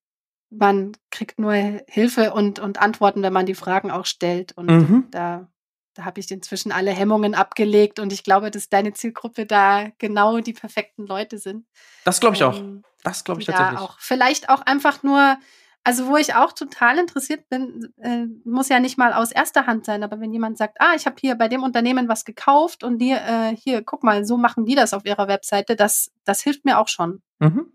[0.51, 1.53] man kriegt nur
[1.89, 4.53] Hilfe und, und Antworten, wenn man die Fragen auch stellt.
[4.53, 5.07] Und mhm.
[5.11, 5.49] da,
[5.95, 10.39] da habe ich inzwischen alle Hemmungen abgelegt und ich glaube, dass deine Zielgruppe da genau
[10.41, 11.67] die perfekten Leute sind.
[12.05, 12.91] Das glaube ich ähm, auch.
[13.03, 13.81] Das glaube ich tatsächlich.
[13.81, 15.37] Auch, vielleicht auch einfach nur,
[15.85, 19.85] also wo ich auch total interessiert bin, äh, muss ja nicht mal aus erster Hand
[19.85, 22.99] sein, aber wenn jemand sagt, ah, ich habe hier bei dem Unternehmen was gekauft und
[22.99, 26.65] die, äh, hier, guck mal, so machen die das auf ihrer Webseite, das, das hilft
[26.65, 27.23] mir auch schon.
[27.39, 27.71] Mhm.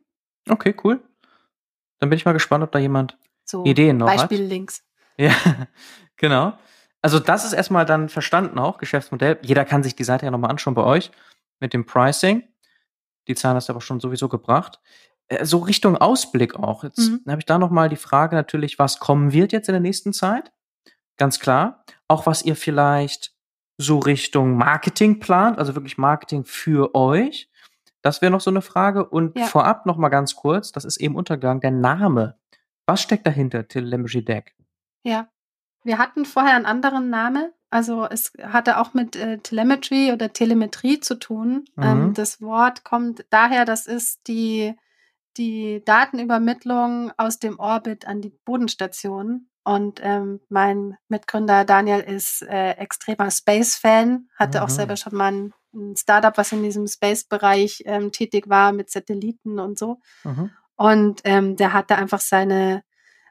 [0.50, 1.00] Okay, cool.
[2.00, 4.30] Dann bin ich mal gespannt, ob da jemand so, Ideen noch Beispiel hat.
[4.30, 4.84] Beispiel-Links.
[5.20, 5.34] Ja,
[6.16, 6.54] genau.
[7.02, 9.38] Also das ist erstmal dann verstanden auch, Geschäftsmodell.
[9.42, 11.12] Jeder kann sich die Seite ja nochmal anschauen bei euch
[11.60, 12.48] mit dem Pricing.
[13.28, 14.80] Die Zahlen hast du aber schon sowieso gebracht.
[15.30, 16.84] Äh, so Richtung Ausblick auch.
[16.84, 17.22] Jetzt mhm.
[17.28, 20.52] habe ich da nochmal die Frage natürlich, was kommen wird jetzt in der nächsten Zeit?
[21.18, 21.86] Ganz klar.
[22.08, 23.34] Auch was ihr vielleicht
[23.78, 27.50] so Richtung Marketing plant, also wirklich Marketing für euch.
[28.02, 29.08] Das wäre noch so eine Frage.
[29.08, 29.46] Und ja.
[29.46, 32.38] vorab noch mal ganz kurz, das ist eben untergegangen, der Name.
[32.86, 34.56] Was steckt dahinter, Telemetry Deck?
[35.04, 35.30] Ja,
[35.84, 37.52] wir hatten vorher einen anderen Namen.
[37.70, 41.66] Also es hatte auch mit äh, Telemetry oder Telemetrie zu tun.
[41.78, 42.06] Ähm, mhm.
[42.06, 44.74] Ähm, das Wort kommt daher, das ist die,
[45.38, 49.48] die Datenübermittlung aus dem Orbit an die Bodenstation.
[49.64, 54.64] Und ähm, mein Mitgründer Daniel ist äh, extremer Space-Fan, hatte mhm.
[54.64, 58.90] auch selber schon mal ein ein Startup, was in diesem Space-Bereich ähm, tätig war mit
[58.90, 60.00] Satelliten und so.
[60.24, 60.52] Mhm.
[60.76, 62.84] Und ähm, der hatte einfach seine,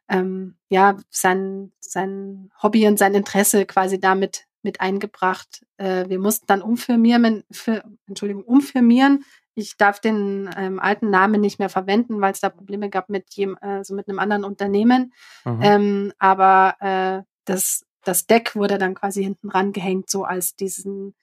[0.08, 5.64] ähm, ja, sein, sein Hobby und sein Interesse quasi damit mit eingebracht.
[5.78, 9.24] Äh, wir mussten dann umfirmieren, für, Entschuldigung, umfirmieren.
[9.58, 13.34] Ich darf den ähm, alten Namen nicht mehr verwenden, weil es da Probleme gab mit
[13.34, 15.12] jem, äh, so mit einem anderen Unternehmen.
[15.44, 15.60] Mhm.
[15.62, 21.14] Ähm, aber äh, das, das Deck wurde dann quasi hinten rangehängt, so als diesen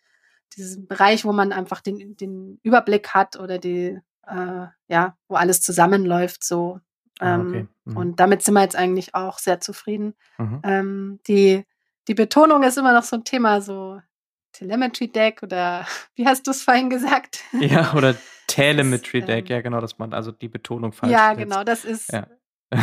[0.55, 5.61] diesen Bereich, wo man einfach den, den Überblick hat oder die, äh, ja, wo alles
[5.61, 6.79] zusammenläuft, so.
[7.19, 7.67] Ah, ähm, okay.
[7.85, 7.97] mhm.
[7.97, 10.15] Und damit sind wir jetzt eigentlich auch sehr zufrieden.
[10.37, 10.59] Mhm.
[10.63, 11.65] Ähm, die,
[12.07, 14.01] die Betonung ist immer noch so ein Thema, so
[14.57, 15.85] Telemetry Deck oder
[16.15, 17.41] wie hast du es vorhin gesagt?
[17.59, 18.15] Ja, oder
[18.47, 21.39] Telemetry Deck, ähm, ja genau, dass man also die Betonung falsch Ja, setzt.
[21.39, 22.11] genau, das ist.
[22.11, 22.27] Ja.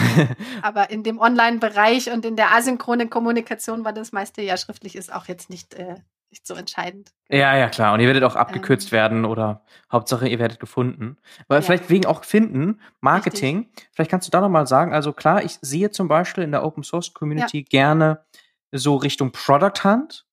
[0.62, 5.12] aber in dem Online-Bereich und in der asynchronen Kommunikation, weil das meiste ja schriftlich ist,
[5.12, 5.96] auch jetzt nicht äh,
[6.32, 7.12] nicht so entscheidend.
[7.28, 7.92] Ja, ja, klar.
[7.92, 11.18] Und ihr werdet auch abgekürzt ähm, werden oder Hauptsache, ihr werdet gefunden.
[11.46, 11.60] Aber ja.
[11.60, 13.58] vielleicht wegen auch finden, Marketing.
[13.58, 13.88] Richtig.
[13.92, 16.82] Vielleicht kannst du da nochmal sagen, also klar, ich sehe zum Beispiel in der Open
[16.82, 17.64] Source Community ja.
[17.68, 18.24] gerne
[18.72, 20.26] so Richtung Product Hunt,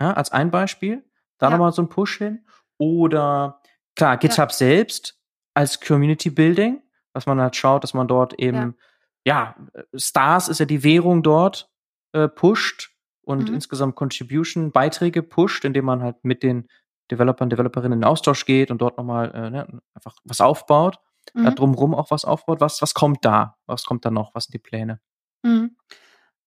[0.00, 1.04] ja, als ein Beispiel.
[1.38, 1.50] Da ja.
[1.50, 2.44] nochmal so ein Push hin.
[2.78, 3.60] Oder
[3.96, 5.18] klar, GitHub selbst
[5.54, 6.82] als Community Building,
[7.12, 8.76] dass man halt schaut, dass man dort eben,
[9.24, 9.56] ja,
[9.94, 11.70] Stars ist ja die Währung dort,
[12.12, 12.90] äh, pusht
[13.22, 13.54] und mhm.
[13.54, 16.68] insgesamt Contribution-Beiträge pusht, indem man halt mit den
[17.10, 20.98] Developern, Developerinnen in Austausch geht und dort nochmal äh, ne, einfach was aufbaut,
[21.34, 21.46] mhm.
[21.46, 22.60] äh, drumrum auch was aufbaut.
[22.60, 23.56] Was, was kommt da?
[23.66, 24.34] Was kommt da noch?
[24.34, 25.00] Was sind die Pläne?
[25.42, 25.76] Mhm.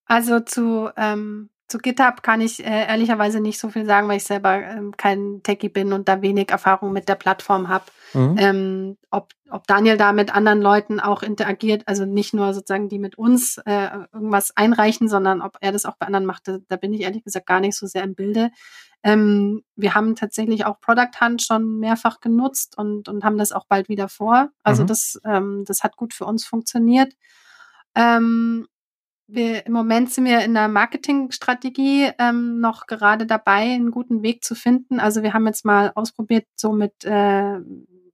[0.06, 4.26] Also zu ähm, zu GitHub kann ich äh, ehrlicherweise nicht so viel sagen, weil ich
[4.26, 7.86] selber ähm, kein Techie bin und da wenig Erfahrung mit der Plattform habe.
[8.14, 8.36] Mhm.
[8.38, 13.00] Ähm, ob, ob Daniel da mit anderen Leuten auch interagiert, also nicht nur sozusagen die
[13.00, 16.76] mit uns äh, irgendwas einreichen, sondern ob er das auch bei anderen macht, da, da
[16.76, 18.52] bin ich ehrlich gesagt gar nicht so sehr im Bilde.
[19.04, 23.66] Ähm, wir haben tatsächlich auch Product Hunt schon mehrfach genutzt und, und haben das auch
[23.66, 24.50] bald wieder vor.
[24.64, 24.88] Also mhm.
[24.88, 27.14] das, ähm, das hat gut für uns funktioniert.
[27.96, 28.68] Ähm,
[29.34, 34.44] wir, im Moment sind wir in der Marketingstrategie ähm, noch gerade dabei, einen guten Weg
[34.44, 35.00] zu finden.
[35.00, 37.60] Also wir haben jetzt mal ausprobiert, so mit, äh,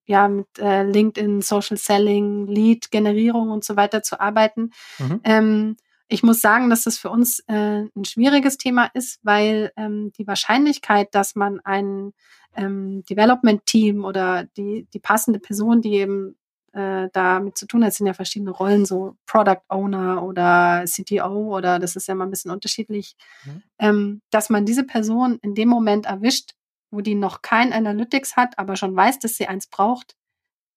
[0.05, 4.71] ja, mit äh, LinkedIn, Social Selling, Lead-Generierung und so weiter zu arbeiten.
[4.97, 5.21] Mhm.
[5.23, 10.11] Ähm, ich muss sagen, dass das für uns äh, ein schwieriges Thema ist, weil ähm,
[10.17, 12.13] die Wahrscheinlichkeit, dass man ein
[12.55, 16.35] ähm, Development-Team oder die, die passende Person, die eben
[16.73, 17.91] äh, damit zu tun hat.
[17.91, 22.25] Es sind ja verschiedene Rollen, so Product Owner oder CTO oder das ist ja mal
[22.25, 23.15] ein bisschen unterschiedlich,
[23.45, 23.63] mhm.
[23.79, 26.51] ähm, dass man diese Person in dem Moment erwischt,
[26.91, 30.15] wo die noch kein Analytics hat, aber schon weiß, dass sie eins braucht.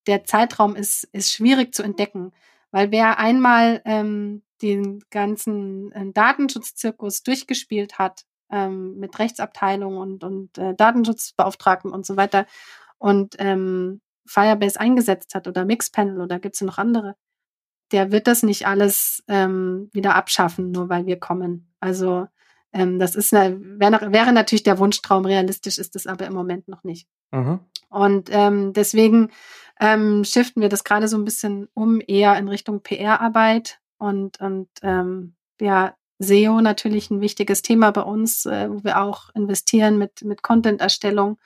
[0.06, 2.32] Der Zeitraum ist, ist schwierig zu entdecken,
[2.70, 10.58] weil wer einmal ähm, den ganzen äh, Datenschutzzirkus durchgespielt hat, ähm, mit Rechtsabteilung und, und
[10.58, 12.46] äh, Datenschutzbeauftragten und so weiter
[12.98, 17.16] und ähm, Firebase eingesetzt hat oder Mixpanel oder gibt es noch andere,
[17.92, 21.72] der wird das nicht alles ähm, wieder abschaffen, nur weil wir kommen.
[21.80, 22.26] Also
[22.72, 26.68] ähm, das ist eine, wäre, wäre natürlich der Wunschtraum, realistisch ist es aber im Moment
[26.68, 27.06] noch nicht.
[27.30, 27.60] Mhm.
[27.90, 29.30] Und ähm, deswegen
[29.78, 34.68] ähm, shiften wir das gerade so ein bisschen um, eher in Richtung PR-Arbeit und, und
[34.82, 40.24] ähm, ja, SEO natürlich ein wichtiges Thema bei uns, äh, wo wir auch investieren mit,
[40.24, 41.38] mit Content-Erstellung,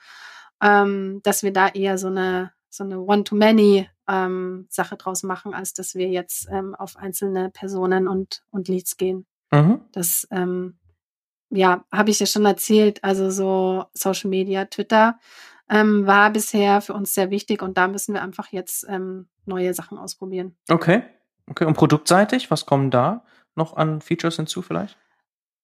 [0.61, 5.73] ähm, dass wir da eher so eine, so eine One-to-Many ähm, Sache draus machen, als
[5.73, 9.25] dass wir jetzt ähm, auf einzelne Personen und, und Leads gehen.
[9.51, 9.81] Mhm.
[9.91, 10.77] Das, ähm,
[11.49, 15.17] ja, habe ich ja schon erzählt, also so Social Media, Twitter
[15.69, 19.73] ähm, war bisher für uns sehr wichtig und da müssen wir einfach jetzt ähm, neue
[19.73, 20.55] Sachen ausprobieren.
[20.69, 21.03] Okay.
[21.49, 21.65] Okay.
[21.65, 23.23] Und produktseitig, was kommen da
[23.55, 24.97] noch an Features hinzu vielleicht?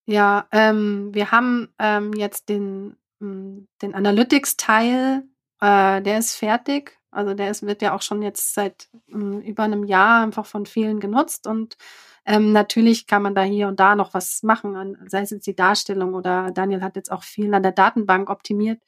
[0.05, 1.69] Ja, ähm, wir haben
[2.15, 5.23] jetzt den, hm, den Analytics-Teil,
[5.59, 6.99] äh, der ist fertig.
[7.13, 10.45] Also der ist, wird ja auch schon jetzt seit mh, hm, über einem Jahr einfach
[10.45, 11.77] von vielen genutzt und
[12.25, 15.55] ähm, natürlich kann man da hier und da noch was machen, sei es jetzt die
[15.55, 18.81] Darstellung oder Daniel hat jetzt auch viel an der Datenbank optimiert.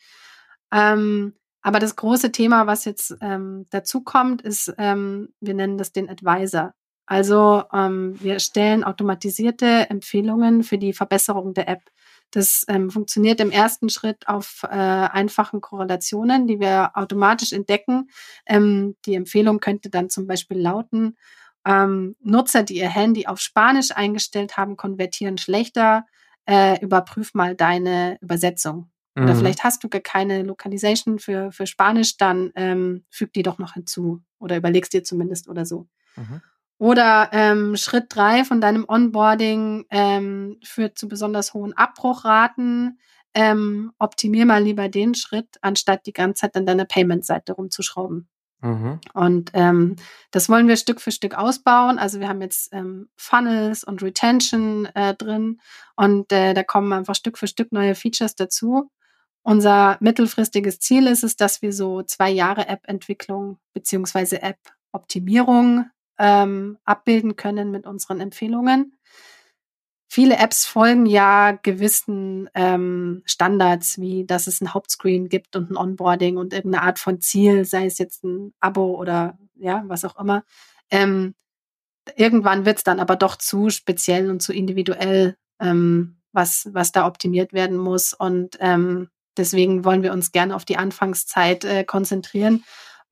[0.71, 5.91] Ähm, aber das große Thema, was jetzt ähm, dazu kommt, ist, ähm, wir nennen das
[5.91, 6.73] den Advisor.
[7.07, 11.81] Also ähm, wir stellen automatisierte Empfehlungen für die Verbesserung der App.
[12.31, 18.09] Das ähm, funktioniert im ersten Schritt auf äh, einfachen Korrelationen, die wir automatisch entdecken.
[18.45, 21.15] Ähm, die Empfehlung könnte dann zum Beispiel lauten,
[21.65, 26.05] ähm, Nutzer, die ihr Handy auf Spanisch eingestellt haben, konvertieren schlechter.
[26.45, 28.91] Äh, überprüf mal deine Übersetzung.
[29.15, 29.37] Oder mhm.
[29.37, 33.73] vielleicht hast du gar keine Localization für, für Spanisch, dann ähm, füg die doch noch
[33.73, 35.87] hinzu oder überlegst dir zumindest oder so.
[36.17, 36.41] Mhm.
[36.77, 42.99] Oder ähm, Schritt drei von deinem Onboarding ähm, führt zu besonders hohen Abbruchraten.
[43.33, 48.27] Ähm, optimier mal lieber den Schritt, anstatt die ganze Zeit an deiner Payment-Seite rumzuschrauben.
[48.61, 48.99] Mhm.
[49.13, 49.95] Und ähm,
[50.31, 51.99] das wollen wir Stück für Stück ausbauen.
[51.99, 55.59] Also wir haben jetzt ähm, Funnels und Retention äh, drin
[55.95, 58.89] und äh, da kommen einfach Stück für Stück neue Features dazu.
[59.43, 65.85] Unser mittelfristiges Ziel ist es, dass wir so zwei Jahre App-Entwicklung beziehungsweise App-Optimierung
[66.17, 68.97] ähm, abbilden können mit unseren Empfehlungen.
[70.07, 75.77] Viele Apps folgen ja gewissen ähm, Standards, wie dass es ein Hauptscreen gibt und ein
[75.77, 80.17] Onboarding und irgendeine Art von Ziel, sei es jetzt ein Abo oder ja, was auch
[80.17, 80.43] immer.
[80.91, 81.35] Ähm,
[82.15, 87.07] irgendwann wird es dann aber doch zu speziell und zu individuell, ähm, was, was da
[87.07, 88.13] optimiert werden muss.
[88.13, 92.63] Und ähm, deswegen wollen wir uns gerne auf die Anfangszeit äh, konzentrieren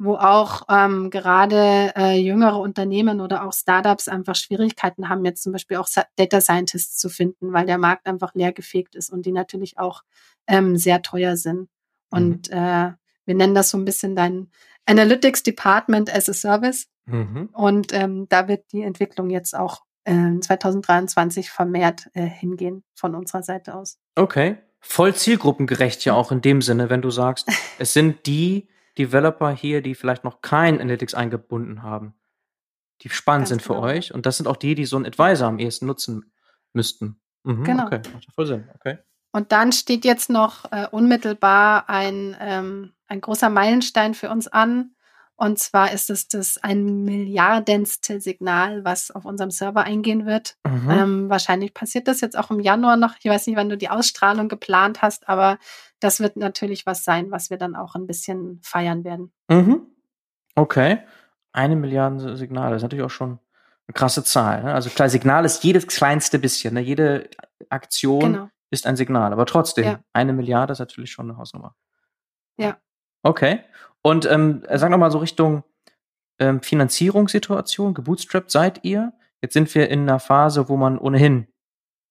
[0.03, 5.53] wo auch ähm, gerade äh, jüngere Unternehmen oder auch Startups einfach Schwierigkeiten haben, jetzt zum
[5.53, 9.77] Beispiel auch Data Scientists zu finden, weil der Markt einfach leergefegt ist und die natürlich
[9.77, 10.03] auch
[10.47, 11.69] ähm, sehr teuer sind.
[12.09, 12.57] Und mhm.
[12.57, 12.91] äh,
[13.25, 14.49] wir nennen das so ein bisschen dein
[14.85, 16.87] Analytics Department as a Service.
[17.05, 17.49] Mhm.
[17.53, 23.43] Und ähm, da wird die Entwicklung jetzt auch äh, 2023 vermehrt äh, hingehen von unserer
[23.43, 23.97] Seite aus.
[24.15, 24.57] Okay.
[24.85, 27.47] Voll zielgruppengerecht ja auch in dem Sinne, wenn du sagst,
[27.79, 28.67] es sind die,
[28.97, 32.13] Developer hier, die vielleicht noch kein Analytics eingebunden haben,
[33.01, 33.85] die spannend Ganz sind für genau.
[33.85, 34.13] euch.
[34.13, 36.31] Und das sind auch die, die so einen Advisor am ehesten nutzen
[36.73, 37.19] müssten.
[37.43, 37.85] Mhm, genau.
[37.85, 38.69] Okay, macht voll Sinn.
[38.75, 38.99] Okay.
[39.31, 44.91] Und dann steht jetzt noch äh, unmittelbar ein, ähm, ein großer Meilenstein für uns an.
[45.35, 50.55] Und zwar ist es das ein milliardenste Signal, was auf unserem Server eingehen wird.
[50.65, 50.89] Mhm.
[50.91, 53.15] Ähm, wahrscheinlich passiert das jetzt auch im Januar noch.
[53.19, 55.57] Ich weiß nicht, wann du die Ausstrahlung geplant hast, aber
[56.03, 59.31] das wird natürlich was sein, was wir dann auch ein bisschen feiern werden.
[59.49, 59.87] Mhm.
[60.55, 60.99] Okay.
[61.51, 63.39] Eine Milliarde Signale, das ist natürlich auch schon
[63.87, 64.63] eine krasse Zahl.
[64.63, 64.73] Ne?
[64.73, 66.73] Also klar, Signal ist jedes kleinste bisschen.
[66.73, 66.81] Ne?
[66.81, 67.29] Jede
[67.69, 68.49] Aktion genau.
[68.69, 69.31] ist ein Signal.
[69.31, 69.99] Aber trotzdem, ja.
[70.13, 71.75] eine Milliarde ist natürlich schon eine Hausnummer.
[72.57, 72.77] Ja.
[73.21, 73.61] Okay.
[74.01, 75.63] Und ähm, sag noch mal so Richtung
[76.39, 79.13] ähm, Finanzierungssituation, gebootstrapped seid ihr.
[79.41, 81.47] Jetzt sind wir in einer Phase, wo man ohnehin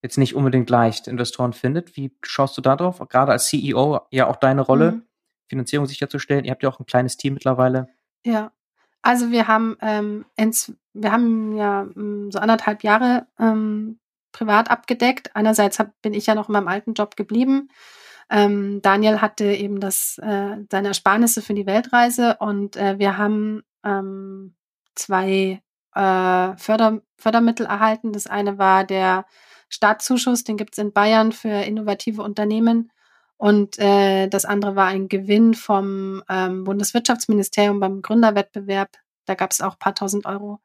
[0.02, 1.96] jetzt nicht unbedingt leicht Investoren findet.
[1.96, 2.98] Wie schaust du da drauf?
[3.08, 5.02] Gerade als CEO ja auch deine Rolle, mhm.
[5.48, 6.44] Finanzierung sicherzustellen.
[6.44, 7.88] Ihr habt ja auch ein kleines Team mittlerweile.
[8.24, 8.52] Ja,
[9.00, 13.98] also wir haben ähm, ins, wir haben ja mm, so anderthalb Jahre ähm,
[14.32, 15.34] privat abgedeckt.
[15.34, 17.68] Einerseits hab, bin ich ja noch in meinem alten Job geblieben.
[18.30, 23.62] Ähm, Daniel hatte eben das, äh, seine Ersparnisse für die Weltreise und äh, wir haben
[23.84, 24.54] ähm,
[24.94, 25.60] zwei
[25.94, 28.12] äh, Förder, Fördermittel erhalten.
[28.12, 29.26] Das eine war der
[29.72, 32.92] Startzuschuss, den gibt es in Bayern für innovative Unternehmen.
[33.36, 38.90] Und äh, das andere war ein Gewinn vom ähm, Bundeswirtschaftsministerium beim Gründerwettbewerb.
[39.24, 40.60] Da gab es auch paar tausend Euro.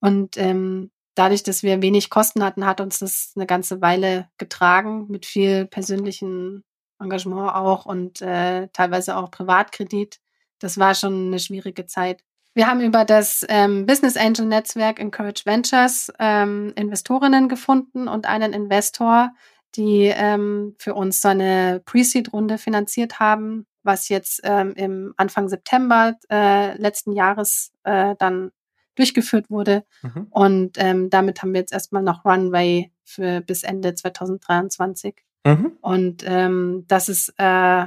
[0.00, 5.06] Und ähm, dadurch, dass wir wenig Kosten hatten, hat uns das eine ganze Weile getragen
[5.08, 6.64] mit viel persönlichen
[7.00, 10.20] Engagement auch und äh, teilweise auch Privatkredit.
[10.58, 12.22] Das war schon eine schwierige Zeit.
[12.58, 18.52] Wir haben über das ähm, Business Angel Netzwerk Encourage Ventures ähm, Investorinnen gefunden und einen
[18.52, 19.30] Investor,
[19.76, 26.16] die ähm, für uns so eine Pre-Seed-Runde finanziert haben, was jetzt ähm, im Anfang September
[26.32, 28.50] äh, letzten Jahres äh, dann
[28.96, 29.84] durchgeführt wurde.
[30.02, 30.26] Mhm.
[30.30, 35.14] Und ähm, damit haben wir jetzt erstmal noch Runway für bis Ende 2023.
[35.46, 35.78] Mhm.
[35.80, 37.86] Und ähm, das ist, äh,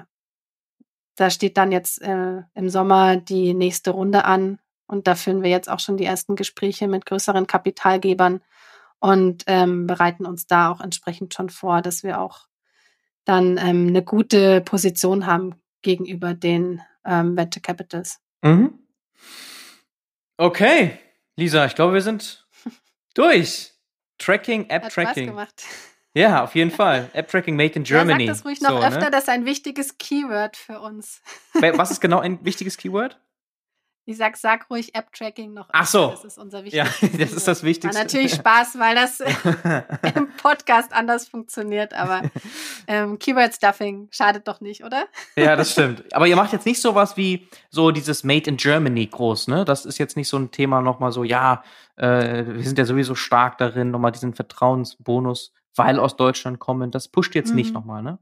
[1.22, 4.58] da steht dann jetzt äh, im Sommer die nächste Runde an.
[4.88, 8.42] Und da führen wir jetzt auch schon die ersten Gespräche mit größeren Kapitalgebern
[9.00, 12.48] und ähm, bereiten uns da auch entsprechend schon vor, dass wir auch
[13.24, 18.20] dann ähm, eine gute Position haben gegenüber den ähm, Venture Capitals.
[18.42, 18.80] Mhm.
[20.38, 20.98] Okay,
[21.36, 22.48] Lisa, ich glaube, wir sind
[23.14, 23.74] durch.
[24.18, 25.28] Tracking, App-Tracking.
[25.28, 25.64] gemacht.
[26.14, 27.10] Ja, auf jeden Fall.
[27.14, 28.26] App-Tracking made in Germany.
[28.26, 28.88] Ja, sag das ruhig noch so, ne?
[28.88, 29.12] öfter, ne?
[29.12, 31.22] das ist ein wichtiges Keyword für uns.
[31.54, 33.18] Was ist genau ein wichtiges Keyword?
[34.06, 35.70] Ich sag, sag ruhig App-Tracking noch.
[35.72, 36.10] Ach so.
[36.10, 37.12] Das ist unser wichtigstes.
[37.12, 37.96] Ja, das ist das Wichtigste.
[37.96, 39.20] War natürlich Spaß, weil das
[40.16, 42.24] im Podcast anders funktioniert, aber
[42.88, 45.06] ähm, Keyword-Stuffing schadet doch nicht, oder?
[45.36, 46.14] Ja, das stimmt.
[46.14, 49.66] Aber ihr macht jetzt nicht sowas wie so dieses Made in Germany groß, ne?
[49.66, 51.64] Das ist jetzt nicht so ein Thema nochmal so, ja,
[51.96, 56.92] äh, wir sind ja sowieso stark darin, nochmal diesen Vertrauensbonus, weil aus Deutschland kommen.
[56.92, 57.56] Das pusht jetzt mhm.
[57.56, 58.20] nicht nochmal, ne?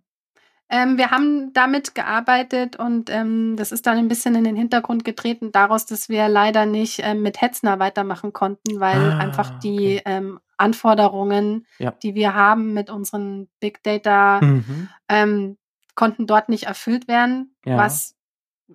[0.72, 5.04] Ähm, wir haben damit gearbeitet und ähm, das ist dann ein bisschen in den Hintergrund
[5.04, 10.00] getreten daraus, dass wir leider nicht ähm, mit Hetzner weitermachen konnten, weil ah, einfach die
[10.00, 10.02] okay.
[10.06, 11.92] ähm, Anforderungen, ja.
[12.04, 14.90] die wir haben mit unseren Big Data, mhm.
[15.08, 15.58] ähm,
[15.96, 17.76] konnten dort nicht erfüllt werden, ja.
[17.76, 18.16] was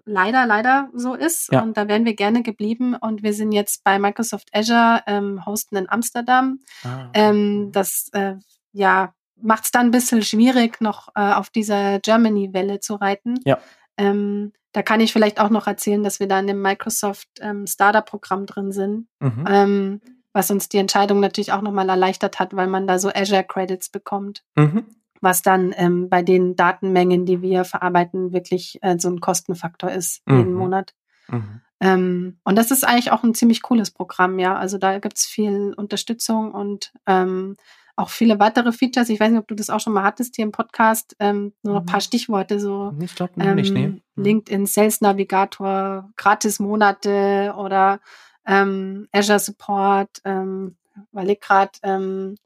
[0.04, 1.52] leider, leider so ist.
[1.52, 1.62] Ja.
[1.62, 2.96] Und da wären wir gerne geblieben.
[2.96, 6.58] Und wir sind jetzt bei Microsoft Azure, ähm, hosten in Amsterdam.
[6.82, 8.34] Ah, ähm, das äh,
[8.74, 13.38] ja macht es dann ein bisschen schwierig, noch äh, auf dieser Germany-Welle zu reiten.
[13.44, 13.58] Ja.
[13.96, 17.66] Ähm, da kann ich vielleicht auch noch erzählen, dass wir da in dem Microsoft ähm,
[17.66, 19.44] Starter-Programm drin sind, mhm.
[19.48, 20.00] ähm,
[20.32, 24.42] was uns die Entscheidung natürlich auch nochmal erleichtert hat, weil man da so Azure-Credits bekommt,
[24.56, 24.84] mhm.
[25.20, 30.26] was dann ähm, bei den Datenmengen, die wir verarbeiten, wirklich äh, so ein Kostenfaktor ist
[30.26, 30.38] mhm.
[30.38, 30.94] jeden Monat.
[31.28, 31.60] Mhm.
[31.80, 34.56] Ähm, und das ist eigentlich auch ein ziemlich cooles Programm, ja.
[34.56, 37.56] Also da gibt's viel Unterstützung und ähm,
[37.96, 39.08] auch viele weitere Features.
[39.08, 41.14] Ich weiß nicht, ob du das auch schon mal hattest hier im Podcast.
[41.20, 42.02] Ähm, nur noch ein paar mhm.
[42.02, 43.88] Stichworte, so ich glaub, ähm, nicht, nee.
[43.88, 44.02] Mhm.
[44.16, 48.00] LinkedIn Sales Navigator, gratis Monate oder
[48.46, 50.76] ähm, Azure Support, ähm,
[51.12, 52.36] weil ich gerade ähm,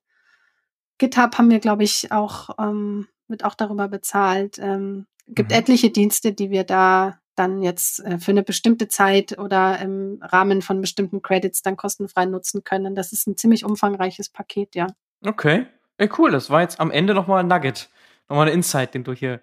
[0.98, 4.58] GitHub haben wir, glaube ich, auch ähm, wird auch darüber bezahlt.
[4.58, 5.58] Ähm, gibt mhm.
[5.58, 10.60] etliche Dienste, die wir da dann jetzt äh, für eine bestimmte Zeit oder im Rahmen
[10.60, 12.94] von bestimmten Credits dann kostenfrei nutzen können.
[12.94, 14.88] Das ist ein ziemlich umfangreiches Paket, ja.
[15.24, 15.66] Okay.
[15.96, 16.30] Ey, cool.
[16.30, 17.88] Das war jetzt am Ende nochmal ein Nugget.
[18.28, 19.40] Nochmal ein Insight, den du hier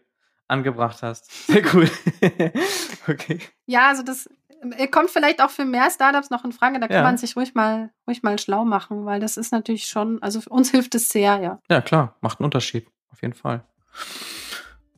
[0.47, 1.47] angebracht hast.
[1.47, 1.89] Sehr cool.
[3.07, 3.39] okay.
[3.65, 4.29] Ja, also das
[4.77, 6.79] äh, kommt vielleicht auch für mehr Startups noch in Frage.
[6.79, 7.03] Da kann ja.
[7.03, 10.49] man sich ruhig mal, ruhig mal schlau machen, weil das ist natürlich schon, also für
[10.49, 11.59] uns hilft es sehr, ja.
[11.69, 12.15] Ja, klar.
[12.21, 12.87] Macht einen Unterschied.
[13.11, 13.63] Auf jeden Fall.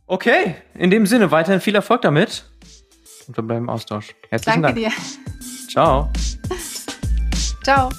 [0.06, 0.56] Okay.
[0.74, 2.46] In dem Sinne, weiterhin viel Erfolg damit.
[3.28, 4.16] Und wir bleiben im Austausch.
[4.30, 4.96] Herzlichen Danke Dank.
[4.96, 5.70] dir.
[5.70, 6.10] Ciao.
[7.64, 7.90] Ciao.